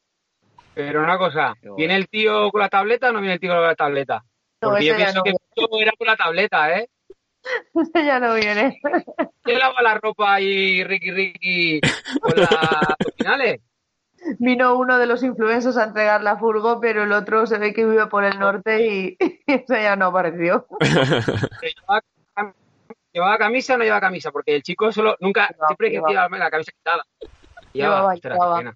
[0.72, 1.54] Pero una cosa.
[1.76, 4.22] ¿viene el tío con la tableta o no viene el tío con la tableta?
[4.60, 6.88] No, Porque yo ese ya pienso no que todo era con la tableta, ¿eh?
[7.94, 8.80] ya no viene.
[9.42, 11.80] ¿Quién lava la ropa y Ricky Ricky
[12.20, 13.60] con las finales?
[14.38, 17.84] Vino uno de los influencers a entregar la furgo, pero el otro se ve que
[17.84, 19.16] vive por el norte y
[19.46, 20.66] ese ya no apareció.
[20.80, 22.02] ¿Llevaba,
[22.34, 22.54] cam-
[23.12, 24.30] ¿Llevaba camisa o no llevaba camisa?
[24.30, 26.10] Porque el chico solo, nunca, Llevaba, siempre que llevaba.
[26.28, 27.02] lleva la camisa quitada.
[27.72, 28.74] Llevaba, llevaba.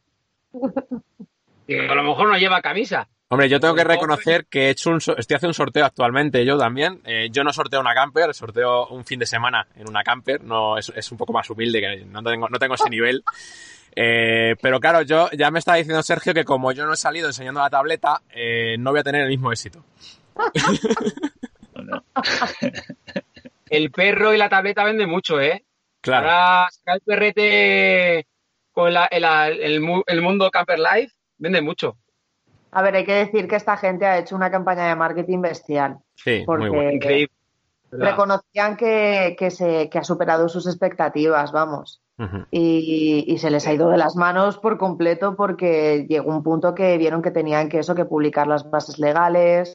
[1.67, 3.09] Digo, a lo mejor no lleva camisa.
[3.29, 6.45] Hombre, yo tengo que reconocer que he hecho un, so- estoy haciendo un sorteo actualmente,
[6.45, 7.01] yo también.
[7.05, 10.43] Eh, yo no sorteo una camper, sorteo un fin de semana en una camper.
[10.45, 13.25] No, es, es un poco más humilde, que no tengo, no tengo ese nivel.
[13.99, 17.29] Eh, pero claro, yo ya me estaba diciendo Sergio que como yo no he salido
[17.29, 19.83] enseñando la tableta, eh, no voy a tener el mismo éxito.
[23.69, 25.65] El perro y la tableta venden mucho, ¿eh?
[26.01, 26.29] Claro.
[26.29, 28.27] Ahora sacar el perrete
[28.73, 29.25] con la- el,
[29.61, 31.97] el mu- el mundo Camper Life vende mucho.
[32.73, 35.97] A ver, hay que decir que esta gente ha hecho una campaña de marketing bestial.
[36.15, 36.93] Sí, porque- muy bueno.
[36.93, 37.33] Increíble.
[37.91, 42.03] Reconocían que, que, se, que ha superado sus expectativas, vamos.
[42.51, 46.75] Y, y se les ha ido de las manos por completo porque llegó un punto
[46.75, 49.75] que vieron que tenían que eso, que publicar las bases legales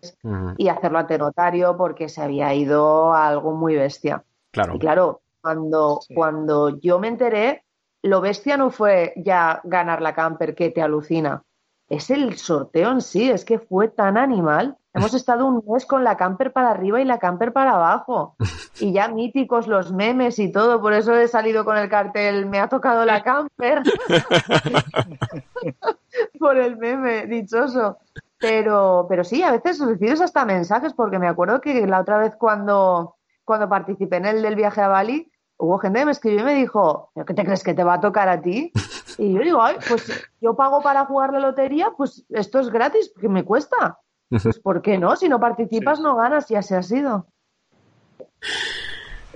[0.57, 4.23] y hacerlo ante notario porque se había ido a algo muy bestia.
[4.51, 4.75] Claro.
[4.75, 6.15] Y claro, cuando, Sí.
[6.15, 7.63] cuando yo me enteré,
[8.01, 11.43] lo bestia no fue ya ganar la camper que te alucina.
[11.87, 14.77] Es el sorteo en sí, es que fue tan animal.
[14.93, 18.35] Hemos estado un mes con la camper para arriba y la camper para abajo.
[18.79, 22.59] Y ya míticos los memes y todo, por eso he salido con el cartel, me
[22.59, 23.83] ha tocado la camper.
[26.39, 27.99] por el meme, dichoso.
[28.37, 32.35] Pero, pero sí, a veces recibes hasta mensajes, porque me acuerdo que la otra vez
[32.35, 33.15] cuando,
[33.45, 36.55] cuando participé en el del viaje a Bali, hubo gente que me escribió y me
[36.55, 38.73] dijo, ¿pero qué te crees que te va a tocar a ti?
[39.17, 43.09] Y yo digo, ay, pues yo pago para jugar la lotería, pues esto es gratis,
[43.09, 43.99] porque me cuesta.
[44.31, 45.15] Pues ¿por qué no?
[45.15, 47.27] Si no participas Sí, no ganas y así ha sido.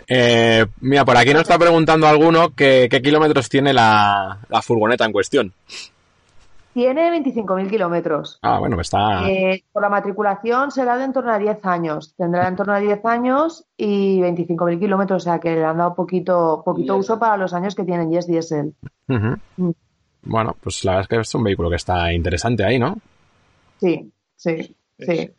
[0.08, 5.06] Eh, mira, por aquí nos está preguntando alguno que, qué kilómetros tiene la, la furgoneta
[5.06, 5.54] en cuestión.
[6.74, 8.38] Tiene 25.000 kilómetros.
[8.42, 9.30] Ah, bueno, está.
[9.30, 12.14] Eh, por la matriculación será de en torno a 10 años.
[12.18, 15.96] Tendrá en torno a 10 años y 25.000 kilómetros, o sea que le han dado
[15.96, 18.76] poquito, poquito uso para los años que tienen y es diésel.
[19.08, 19.72] Mm.
[20.24, 22.98] Bueno, pues la verdad es que es un vehículo que está interesante ahí, ¿no?
[23.78, 25.32] Sí, sí, sí.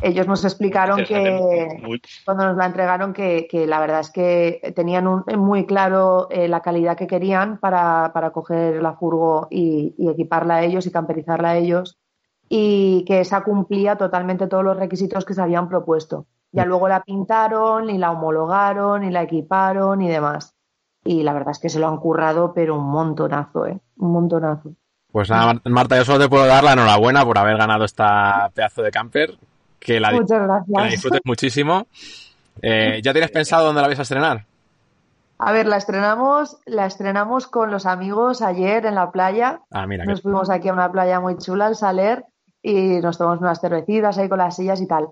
[0.00, 1.78] Ellos nos explicaron que.
[1.82, 6.28] Muy- cuando nos la entregaron que, que la verdad es que tenían un- muy claro
[6.30, 10.86] eh, la calidad que querían para, para coger la furgo y, y equiparla a ellos
[10.86, 11.98] y camperizarla a ellos
[12.48, 16.26] y que esa cumplía totalmente todos los requisitos que se habían propuesto.
[16.52, 20.54] Ya luego la pintaron y la homologaron y la equiparon y demás.
[21.04, 23.80] Y la verdad es que se lo han currado, pero un montonazo, ¿eh?
[23.98, 24.74] Un montonazo.
[25.10, 28.50] Pues nada, Mar- Marta, yo solo te puedo dar la enhorabuena por haber ganado esta
[28.54, 29.36] pedazo de camper.
[29.80, 30.90] Que la, Muchas que la gracias.
[30.90, 31.86] disfrutes muchísimo.
[32.60, 34.44] Eh, ¿Ya tienes pensado dónde la vais a estrenar?
[35.38, 39.60] A ver, la estrenamos, la estrenamos con los amigos ayer en la playa.
[39.70, 40.04] Ah, mira.
[40.04, 42.24] Nos fuimos aquí a una playa muy chula, al Saler,
[42.60, 45.10] y nos tomamos unas cervecitas ahí con las sillas y tal.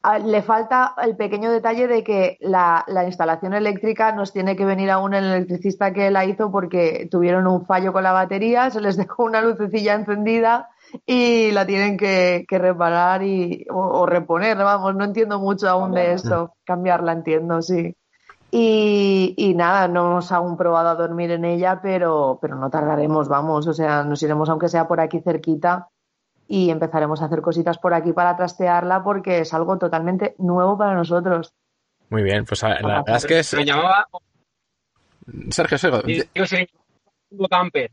[0.00, 4.64] Ah, Le falta el pequeño detalle de que la, la instalación eléctrica nos tiene que
[4.64, 8.80] venir aún el electricista que la hizo porque tuvieron un fallo con la batería, se
[8.80, 10.68] les dejó una lucecilla encendida
[11.04, 15.92] y la tienen que, que reparar y, o, o reponer, vamos, no entiendo mucho aún
[15.92, 17.94] de eso, cambiarla entiendo, sí.
[18.50, 23.28] Y, y nada, no hemos aún probado a dormir en ella, pero, pero no tardaremos,
[23.28, 25.88] vamos, o sea, nos iremos aunque sea por aquí cerquita
[26.50, 30.94] y empezaremos a hacer cositas por aquí para trastearla porque es algo totalmente nuevo para
[30.94, 31.52] nosotros.
[32.10, 33.46] Muy bien, pues a- la verdad es que es...
[33.46, 34.06] Se llamaba,
[35.50, 36.68] Sergio, Sergio, llamaba
[37.30, 37.90] Mundo Camper.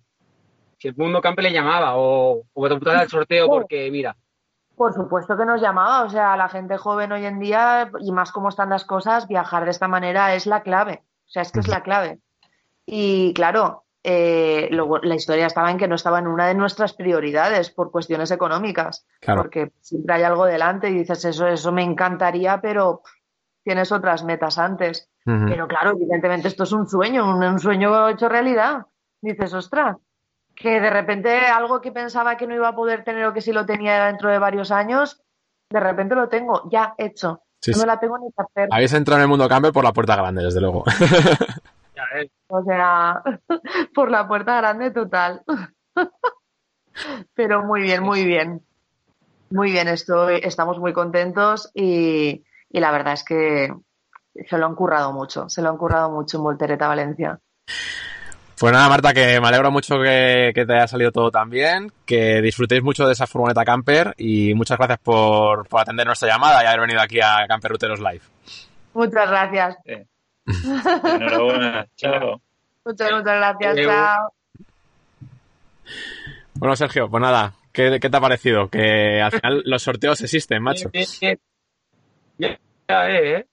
[0.77, 4.15] Si el Mundo Camper le llamaba, o, o te al sorteo porque, mira,
[4.75, 8.31] Por supuesto que nos llamaba, o sea, la gente joven hoy en día, y más
[8.31, 11.59] como están las cosas, viajar de esta manera es la clave, o sea, es que
[11.61, 12.19] es la clave.
[12.85, 16.93] Y claro, eh, luego la historia estaba en que no estaba en una de nuestras
[16.93, 19.41] prioridades por cuestiones económicas, Claro.
[19.41, 23.01] porque siempre hay algo delante y dices, eso, eso me encantaría, pero
[23.63, 25.09] tienes otras metas antes.
[25.25, 25.45] Ujú.
[25.49, 28.85] Pero claro, evidentemente esto es un sueño, un, un sueño hecho realidad.
[29.21, 29.97] Dices, ostras,
[30.55, 33.51] que de repente algo que pensaba que no iba a poder tener o que si
[33.51, 35.23] lo tenía dentro de varios años,
[35.71, 37.41] de repente lo tengo ya hecho.
[37.59, 37.85] Sí, no sí.
[37.87, 38.69] la tengo ni que hacer.
[38.71, 40.83] Habéis entrado en el mundo camper por la puerta grande, desde luego.
[42.47, 43.21] O sea,
[43.93, 45.43] por la puerta grande total.
[47.33, 48.61] Pero muy bien, muy bien.
[49.49, 53.73] Muy bien, estoy, estamos muy contentos y, y la verdad es que
[54.47, 57.39] se lo han currado mucho, se lo han currado mucho en Voltereta Valencia.
[58.57, 61.91] Pues nada, Marta, que me alegro mucho que, que te haya salido todo tan bien,
[62.05, 66.63] que disfrutéis mucho de esa furgoneta camper y muchas gracias por, por atender nuestra llamada
[66.63, 68.21] y haber venido aquí a Camper Ruteros Live.
[68.93, 69.75] Muchas gracias.
[70.47, 72.41] Enhorabuena, chao.
[72.85, 73.73] Muchas, muchas gracias.
[73.73, 73.91] Adiós.
[73.93, 74.33] Chao.
[76.55, 78.69] Bueno, Sergio, pues nada, ¿qué, qué te ha parecido?
[78.69, 80.89] Que al final los sorteos existen, macho.
[80.91, 81.39] bien, bien,
[82.37, 82.59] bien.
[82.87, 83.45] Ya, eh, eh.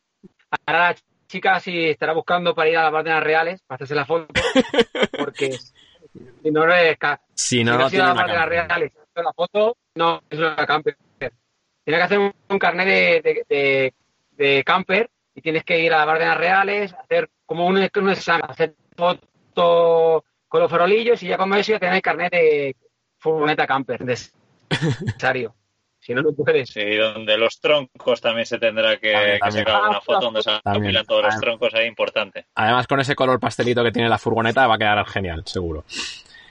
[0.67, 4.05] Ahora la chica sí estará buscando para ir a las Bardenas Reales, para hacerse la
[4.05, 4.27] foto,
[5.19, 6.97] porque si no, no es
[7.35, 8.49] Si si no, no no ido tiene a las Bardenas.
[8.49, 10.97] Reales la foto, no es una camper.
[11.19, 13.95] Tienes que hacer un, un carnet de, de, de-
[14.37, 18.45] de camper y tienes que ir a las Bardenas Reales, hacer como un, un examen,
[18.49, 22.77] hacer foto con los farolillos y ya con eso ya tener el carnet de
[23.19, 25.55] furgoneta camper necesario.
[26.05, 26.69] Si no, no puedes.
[26.71, 29.65] Sí, donde los troncos también se tendrá que, También, que también.
[29.67, 30.85] sacar una foto donde se También.
[30.87, 31.39] apilan todos los Ah.
[31.41, 32.47] troncos ahí, importante.
[32.57, 35.85] Además, con ese color pastelito que tiene la furgoneta va a quedar genial, seguro.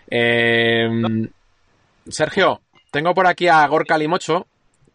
[0.09, 0.89] Eh,
[2.07, 2.61] Sergio,
[2.91, 4.47] tengo por aquí a Gorka Limocho,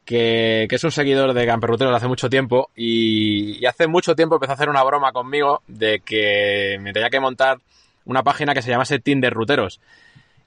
[0.07, 4.15] que, que es un seguidor de Camperruteros de hace mucho tiempo y, y hace mucho
[4.15, 7.59] tiempo empezó a hacer una broma conmigo de que me tenía que montar
[8.07, 9.81] una página que se llamase Tinder Ruteros.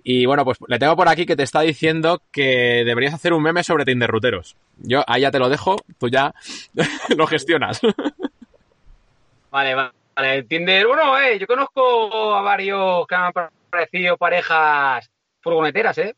[0.02, 3.44] Y bueno, pues le tengo por aquí que te está diciendo que deberías hacer un
[3.44, 4.56] meme sobre Tinder Ruteros.
[4.78, 6.34] Yo ahí ya te lo dejo, tú ya
[7.18, 7.82] lo gestionas.
[9.52, 10.44] Vale, va- vale.
[10.44, 13.32] Tinder, bueno, eh, yo conozco a varios que han
[13.70, 15.10] parecido parejas
[15.42, 16.16] furgoneteras, ¿eh?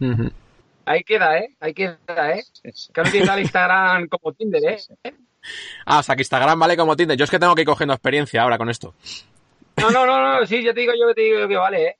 [0.00, 0.30] Ujú.
[0.90, 1.56] Ahí queda, ¿eh?
[1.60, 1.96] Ahí queda,
[2.34, 2.42] ¿eh?
[2.92, 5.12] Que han utilizado el Instagram como Tinder, ¿eh?
[5.86, 7.16] Ah, o sea que Instagram vale como Tinder.
[7.16, 8.92] Yo es que tengo que ir cogiendo experiencia ahora con esto.
[9.76, 11.96] No, no, no, no, sí, yo te digo, yo te digo que vale, ¿eh?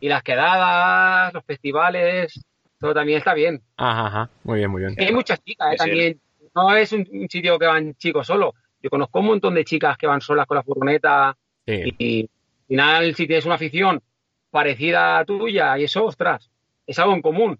[0.00, 2.42] Y las quedadas, los festivales,
[2.80, 3.62] todo también está bien.
[3.76, 4.30] Ajá, ajá.
[4.44, 4.94] Muy bien, muy bien.
[4.96, 5.76] Y hay muchas chicas, ¿eh?
[5.76, 6.20] También.
[6.54, 8.54] No es un, un sitio que van chicos solo.
[8.82, 11.94] Yo conozco un montón de chicas que van solas con la furgoneta Sí.
[11.98, 14.02] y, al final, si tienes una afición
[14.50, 16.50] parecida a tuya y eso, ostras,
[16.86, 17.58] es algo en común.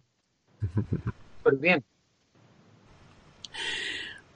[1.43, 1.85] Pues bien.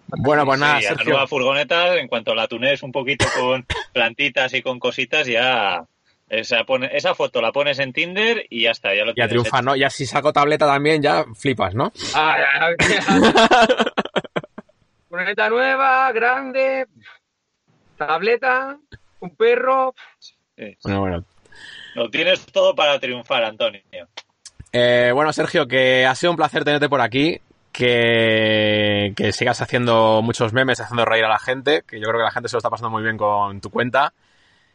[0.09, 1.12] Bueno, pues nada, Sí, a la Sergio.
[1.14, 5.85] nueva furgoneta, en cuanto la tunees un poquito con plantitas y con cositas, ya
[6.29, 9.31] esa, pone, esa foto la pones en Tinder y ya está, ya lo Ya tienes
[9.31, 9.64] triunfa, hecho.
[9.64, 9.77] ¿no?
[9.77, 11.93] Ya si saco tableta también, ya flipas, ¿no?
[12.14, 13.03] Ah, ya, ya.
[15.09, 16.87] Furgoneta nueva, grande,
[17.97, 18.79] tableta,
[19.20, 19.95] un perro.
[20.18, 20.77] Sí.
[20.85, 21.24] Bueno, bueno.
[21.95, 23.81] Lo tienes todo para triunfar, Antonio.
[24.79, 27.41] Eh, bueno, Sergio, que ha sido un placer tenerte por aquí.
[27.72, 32.24] Que, que sigas haciendo muchos memes, haciendo reír a la gente, que yo creo que
[32.24, 34.14] la gente se lo está pasando muy bien con tu cuenta.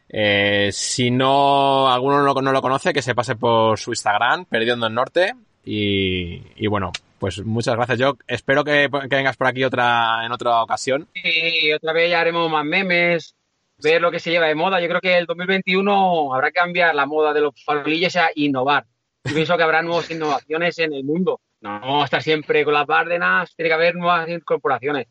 [0.08, 4.44] Eh, si no, alguno no, lo- no lo conoce, que se pase por su Instagram,
[4.44, 5.34] Perdiendo en Norte.
[5.64, 7.98] Y, bueno, pues muchas gracias.
[7.98, 11.08] Yo espero que, vengas por aquí otra, en otra ocasión.
[11.14, 13.34] Y otra vez ya haremos más memes,
[13.78, 14.80] ver lo que se lleva de moda.
[14.80, 18.84] Yo creo que el 2021 habrá que cambiar la moda de los farolillos a innovar.
[19.24, 21.40] Yo pienso que habrá nuevas innovaciones en el mundo.
[21.60, 25.06] No vamos a estar siempre con las Bárdenas, tiene que haber nuevas incorporaciones.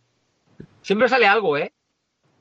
[0.82, 1.72] Siempre sale algo, ¿eh?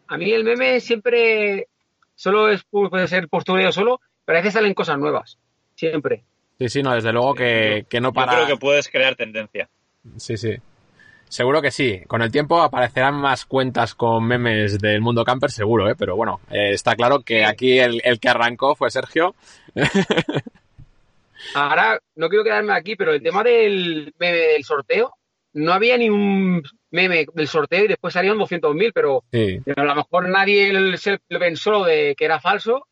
[0.08, 1.68] A mí el meme siempre
[2.16, 5.38] solo es, puede ser postureo solo, pero a veces salen cosas nuevas.
[5.76, 6.24] Siempre.
[6.58, 8.32] Sí, sí, no, desde luego que, que no para.
[8.32, 9.68] Yo creo que puedes crear tendencia.
[10.16, 10.56] Sí, sí.
[11.28, 12.02] Seguro que sí.
[12.08, 15.94] Con el tiempo aparecerán más cuentas con memes del mundo camper, seguro, ¿eh?
[15.96, 19.36] Pero bueno, eh, está claro que aquí el, el, que arrancó fue Sergio.
[21.54, 25.14] Ahora, no quiero quedarme aquí, pero el tema del meme del sorteo,
[25.52, 29.58] no había ni un meme del sorteo y después salieron 200.000, pero, Sí.
[29.64, 32.86] pero a lo mejor nadie se lo pensó de que era falso.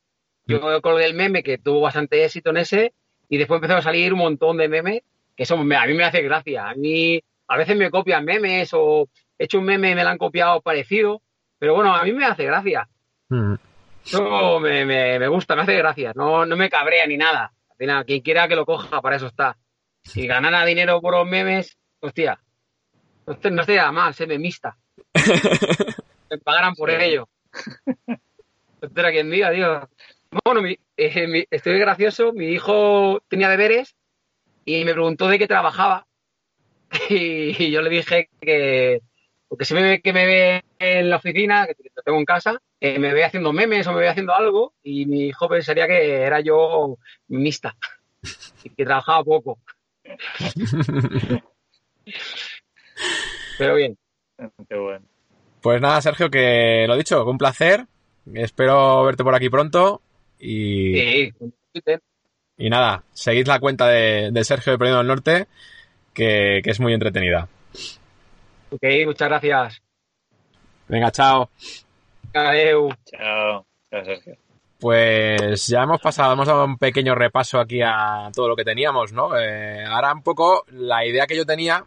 [0.46, 2.94] Yo colgué el meme que tuvo bastante éxito en ese
[3.28, 5.02] y después empezaron a salir un montón de memes
[5.36, 6.70] que son, a mí me hace gracia.
[6.70, 10.08] A mí a veces me copian memes o he hecho un meme y me lo
[10.10, 11.20] han copiado parecido,
[11.58, 12.88] pero bueno, a mí me hace gracia.
[13.28, 13.54] Mm.
[14.04, 16.12] Eso me, me, me gusta, me hace gracia.
[16.14, 17.52] No, no me cabrea ni nada.
[17.78, 19.56] Al final, quien quiera que lo coja, para eso está.
[20.02, 22.40] Si ganara dinero por los memes, hostia,
[23.26, 24.76] no esté- no estaría mal ser memista.
[26.30, 26.96] Me pagaran por Sí.
[27.00, 27.28] ello.
[28.82, 29.88] Espera quien diga, tío.
[30.44, 32.32] Bueno, mi- eh, mi- estoy gracioso.
[32.32, 33.94] Mi hijo tenía deberes
[34.64, 36.06] y me preguntó de qué trabajaba.
[37.10, 39.02] Y, y yo le dije que,
[39.48, 42.60] porque si me ve que me ve en la oficina, que lo tengo en casa,
[42.80, 46.20] eh, me ve haciendo memes o me ve haciendo algo y mi hijo pensaría que
[46.22, 46.96] era yo
[47.28, 47.74] mimista
[48.64, 49.58] y que trabajaba poco.
[53.58, 53.96] Pero bien.
[54.68, 55.04] Qué bueno.
[55.60, 57.86] Pues nada, Sergio, que lo dicho, un placer.
[58.34, 60.02] Espero verte por aquí pronto.
[60.38, 61.32] Y, Sí,
[61.72, 62.00] Twitter.
[62.56, 65.46] y nada, seguid la cuenta de, de Sergio de Perdido del Norte,
[66.14, 67.48] que, que es muy entretenida.
[68.70, 69.82] Ok, muchas gracias.
[70.88, 71.50] Venga, chao.
[72.34, 72.90] Adeu.
[73.04, 73.66] Chao.
[73.90, 74.36] Chao, Sergio.
[74.78, 79.12] Pues ya hemos pasado, hemos dado un pequeño repaso aquí a todo lo que teníamos,
[79.12, 79.36] ¿no?
[79.36, 81.84] Eh, ahora un poco la idea que yo tenía,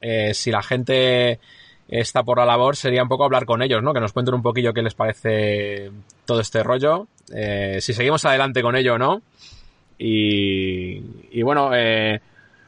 [0.00, 1.38] eh, si la gente
[1.86, 3.94] está por la labor, sería un poco hablar con ellos, ¿no?
[3.94, 5.92] Que nos cuenten un poquillo qué les parece
[6.24, 9.22] todo este rollo, eh, si seguimos adelante con ello o no.
[9.96, 12.20] Y, y bueno, eh,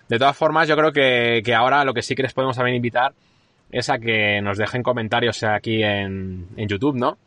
[0.08, 2.76] de todas formas, yo creo que, que ahora lo que sí que les podemos también
[2.76, 3.12] invitar
[3.70, 7.18] es a que nos dejen comentarios aquí en, en YouTube, ¿no?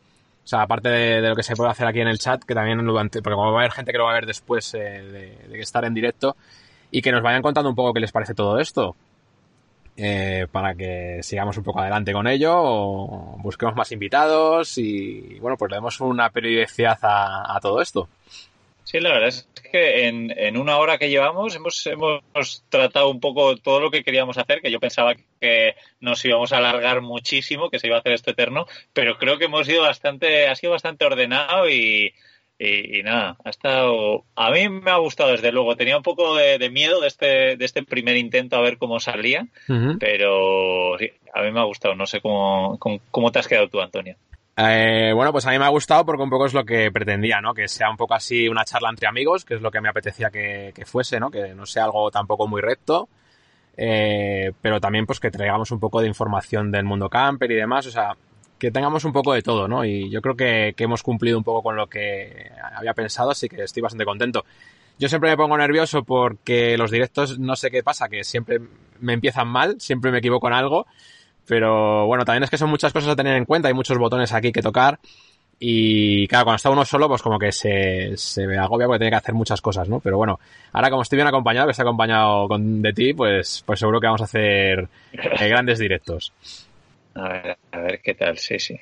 [0.42, 2.84] O sea, aparte de, lo que se puede hacer aquí en el chat, que también
[2.84, 5.60] durante, porque como va a haber gente que lo va a ver después eh, de,
[5.60, 6.36] estar en directo,
[6.90, 8.96] y que nos vayan contando un poco qué les parece todo esto.
[9.96, 15.56] eh, para que sigamos un poco adelante con ello, o busquemos más invitados y bueno,
[15.58, 18.08] pues le demos una periodicidad a todo esto.
[18.90, 23.20] Sí, la verdad es que en, en una hora que llevamos hemos, hemos tratado un
[23.20, 27.70] poco todo lo que queríamos hacer, que yo pensaba que nos íbamos a alargar muchísimo,
[27.70, 30.72] que se iba a hacer esto eterno, pero creo que hemos sido bastante, ha sido
[30.72, 32.14] bastante ordenado y,
[32.58, 36.34] y, y nada, ha estado, a mí me ha gustado desde luego, tenía un poco
[36.34, 39.46] de, de miedo de este, de este primer intento a ver cómo salía,
[40.00, 43.68] pero sí, a mí me ha gustado, no sé cómo, cómo, cómo te has quedado
[43.68, 44.16] tú, Antonio.
[44.62, 47.40] Eh, bueno, pues a mí me ha gustado porque un poco es lo que pretendía,
[47.40, 47.54] ¿no?
[47.54, 50.30] Que sea un poco así una charla entre amigos, que es lo que me apetecía
[50.30, 51.30] que, fuese, ¿no?
[51.30, 53.08] Que no sea algo tampoco muy recto,
[53.76, 57.86] eh, pero también pues que traigamos un poco de información del mundo camper y demás,
[57.86, 58.14] o sea,
[58.58, 59.82] que tengamos un poco de todo, ¿no?
[59.84, 63.48] Y yo creo que, que hemos cumplido un poco con lo que había pensado, así
[63.48, 64.44] que estoy bastante contento.
[64.98, 68.60] Yo siempre me pongo nervioso porque los directos, no sé qué pasa, que siempre
[68.98, 70.86] me empiezan mal, siempre me equivoco en algo,
[71.46, 74.32] pero bueno, también es que son muchas cosas a tener en cuenta, hay muchos botones
[74.32, 74.98] aquí que tocar
[75.62, 79.10] y claro, cuando está uno solo, pues como que se, se me agobia porque tiene
[79.10, 80.00] que hacer muchas cosas, ¿no?
[80.00, 80.40] Pero bueno,
[80.72, 84.06] ahora como estoy bien acompañado, que estoy acompañado con, de ti, pues, pues seguro que
[84.06, 86.32] vamos a hacer eh, grandes directos.
[87.14, 88.80] A ver, a ver qué tal, sí, sí.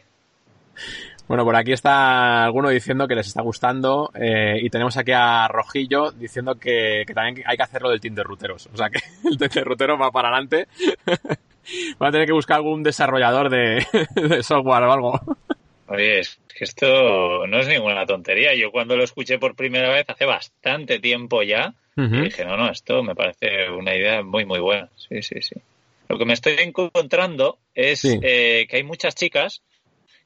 [1.27, 5.49] Bueno, por aquí está alguno diciendo que les está gustando eh, y tenemos aquí a
[5.49, 8.69] Rojillo diciendo que, que también hay que hacerlo del team de ruteros.
[8.73, 10.69] O sea que el team de ruteros va para adelante.
[11.99, 15.21] Van a tener que buscar algún desarrollador de, de software o algo.
[15.89, 18.55] Oye, es que esto no es ninguna tontería.
[18.55, 22.71] Yo cuando lo escuché por primera vez hace bastante tiempo ya, y dije, no, no,
[22.71, 24.89] esto me parece una idea muy, muy buena.
[24.97, 25.57] Sí, sí, sí.
[26.09, 28.19] Lo que me estoy encontrando es Sí.
[28.23, 29.63] eh, que hay muchas chicas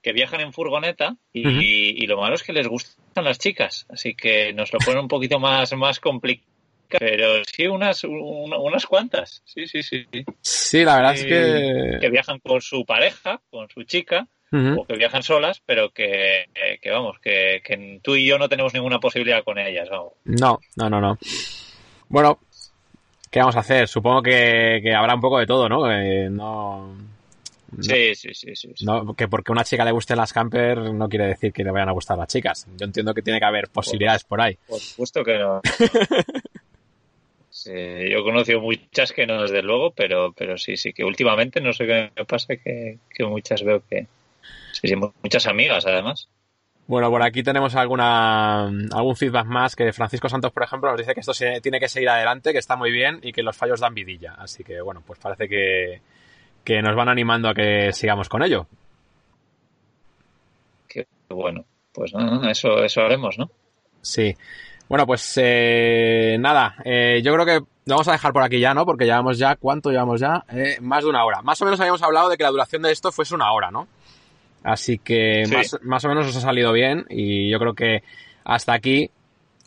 [0.02, 4.52] que viajan en furgoneta y lo malo es que les gustan las chicas, así que
[4.52, 6.51] nos lo pone un poquito más, más complicado.
[6.98, 9.42] Pero sí, unas, un- unas cuantas.
[9.44, 10.06] Sí, sí, sí.
[10.42, 10.84] sí.
[10.84, 12.08] La verdad es que que...
[12.10, 14.28] viajan con su pareja, con su chica,
[14.76, 18.48] o que viajan solas, pero que, eh, que vamos, que, que tú y yo no
[18.50, 20.12] tenemos ninguna posibilidad con ellas, vamos.
[20.24, 21.18] No, no, no, no.
[22.08, 22.38] Bueno,
[23.30, 23.88] ¿qué vamos a hacer?
[23.88, 25.90] Supongo que, que habrá un poco de todo, ¿no?
[25.90, 28.70] Eh, no, no- Sí, sí, sí, sí.
[28.76, 28.84] sí.
[28.84, 31.70] no- que porque a una chica le gusten las camper no quiere decir que le
[31.70, 32.66] vayan a gustar las chicas.
[32.76, 34.58] Yo entiendo que tiene que haber posibilidades por ahí.
[34.68, 35.62] Por supuesto que no.
[37.52, 41.60] Sí, yo he conocido muchas que no, desde luego, pero, pero sí, sí, que últimamente
[41.60, 44.06] no sé qué me pasa, que, que muchas veo que...
[44.72, 46.30] Sí, sí, muchas amigas, además.
[46.86, 51.12] Bueno, por aquí tenemos alguna algún feedback más que Francisco Santos, por ejemplo, nos dice
[51.12, 53.80] que esto se, tiene que seguir adelante, que está muy bien y que los fallos
[53.80, 54.32] dan vidilla.
[54.38, 56.00] Así que, bueno, pues parece que,
[56.64, 58.66] que nos van animando a que sigamos con ello.
[60.88, 61.66] Qué bueno.
[61.92, 63.50] Pues no, eso, eso haremos, ¿no?
[64.00, 64.34] Sí.
[64.92, 68.74] Bueno, pues eh, nada, eh, yo creo que lo vamos a dejar por aquí ya,
[68.74, 68.84] ¿no?
[68.84, 70.44] Porque llevamos ya, ¿cuánto llevamos ya?
[70.50, 71.40] Eh, más de una hora.
[71.40, 73.88] Más o menos habíamos hablado de que la duración de esto fuese una hora, ¿no?
[74.62, 75.54] Así que Sí.
[75.54, 78.02] más, más o menos os ha salido bien y yo creo que
[78.44, 79.10] hasta aquí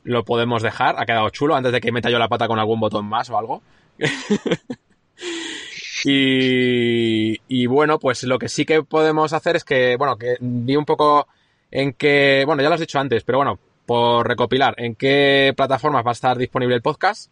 [0.04, 0.94] lo podemos dejar.
[1.00, 3.40] Ha quedado chulo antes de que meta yo la pata con algún botón más o
[3.40, 3.64] algo.
[6.06, 10.76] y, y bueno, pues lo que sí que podemos hacer es que, bueno, que vi
[10.76, 11.28] un poco
[11.72, 16.06] en qué, bueno, ya lo has dicho antes, pero bueno, por recopilar, en qué plataformas
[16.06, 17.32] va a estar disponible el podcast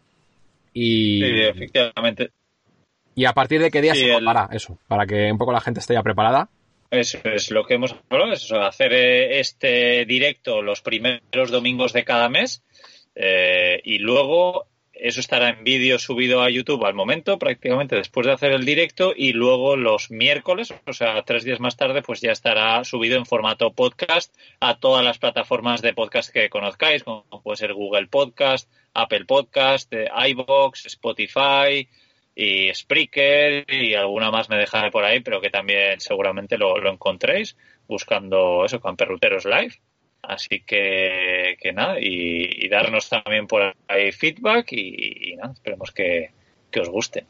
[0.72, 2.30] y, Sí, efectivamente.
[3.14, 5.52] y a partir de qué día Sí, se el- colgará eso, para que un poco
[5.52, 6.48] la gente esté ya preparada.
[6.90, 12.04] Eso es lo que hemos hablado, es hacer eh, este directo los primeros domingos de
[12.04, 12.62] cada mes
[13.16, 14.66] eh, y luego
[15.04, 19.12] eso estará en vídeo subido a YouTube al momento, prácticamente después de hacer el directo
[19.14, 23.26] y luego los miércoles, o sea, tres días más tarde, pues ya estará subido en
[23.26, 28.72] formato podcast a todas las plataformas de podcast que conozcáis, como puede ser Google Podcast,
[28.94, 31.86] Apple Podcast, eh, iVoox, Spotify,
[32.34, 36.90] y Spreaker y alguna más me dejaré por ahí, pero que también seguramente lo, lo
[36.90, 39.74] encontréis buscando eso, Camperruteros Live.
[40.28, 46.30] Así que, que nada, y, darnos también por ahí feedback y, nada, esperemos que,
[46.80, 47.24] os guste.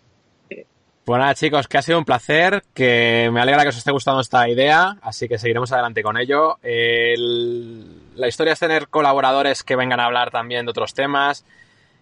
[1.05, 4.23] Pues nada, chicos, que ha sido un placer, que me alegra que os esté gustando
[4.23, 6.57] esta idea, así que seguiremos adelante con ello.
[6.63, 11.45] El- La historia es tener colaboradores que vengan a hablar también de otros temas.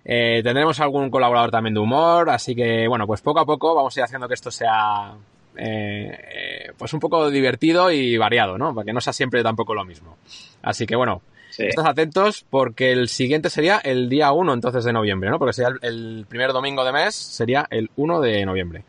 [0.05, 3.97] Eh, tendremos algún colaborador también de humor, así que bueno, pues poco a poco vamos
[3.97, 5.15] a ir haciendo que esto sea
[5.57, 6.19] eh,
[6.67, 8.75] eh, pues un poco divertido y variado, ¿no?
[8.75, 10.17] Para que no sea siempre tampoco lo mismo.
[10.63, 14.93] Así que bueno, Sí, Estad atentos porque el siguiente sería el día 1 entonces de
[14.95, 15.39] noviembre, ¿no?
[15.39, 18.85] Porque sería el, el primer domingo de mes, sería el 1 de noviembre.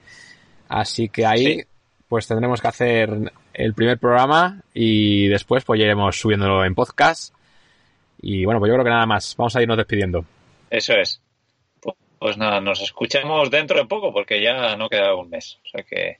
[0.69, 1.63] Así que ahí Sí.
[2.07, 3.09] pues tendremos que hacer
[3.53, 7.33] el primer programa y después pues ya iremos subiéndolo en podcast.
[8.21, 9.35] Y bueno, pues yo creo que nada más.
[9.35, 10.23] Vamos a irnos despidiendo.
[10.69, 11.21] eso es.
[12.17, 15.59] Pues nada, nos escuchamos dentro de poco porque ya no queda un mes.
[15.65, 16.19] O sea que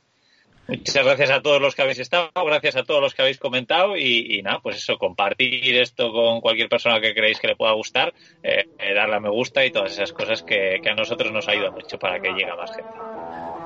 [0.68, 3.98] muchas gracias a todos los que habéis estado, gracias a todos los que habéis comentado
[3.98, 7.74] y, y nada, pues eso, compartir esto con cualquier persona que creéis que le pueda
[7.74, 11.48] gustar, eh, darle a me gusta y todas esas cosas que, que a nosotros nos
[11.48, 12.92] ayudan mucho para que llegue a más gente.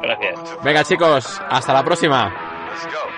[0.01, 0.63] Gracias.
[0.63, 3.16] Venga chicos, hasta la próxima.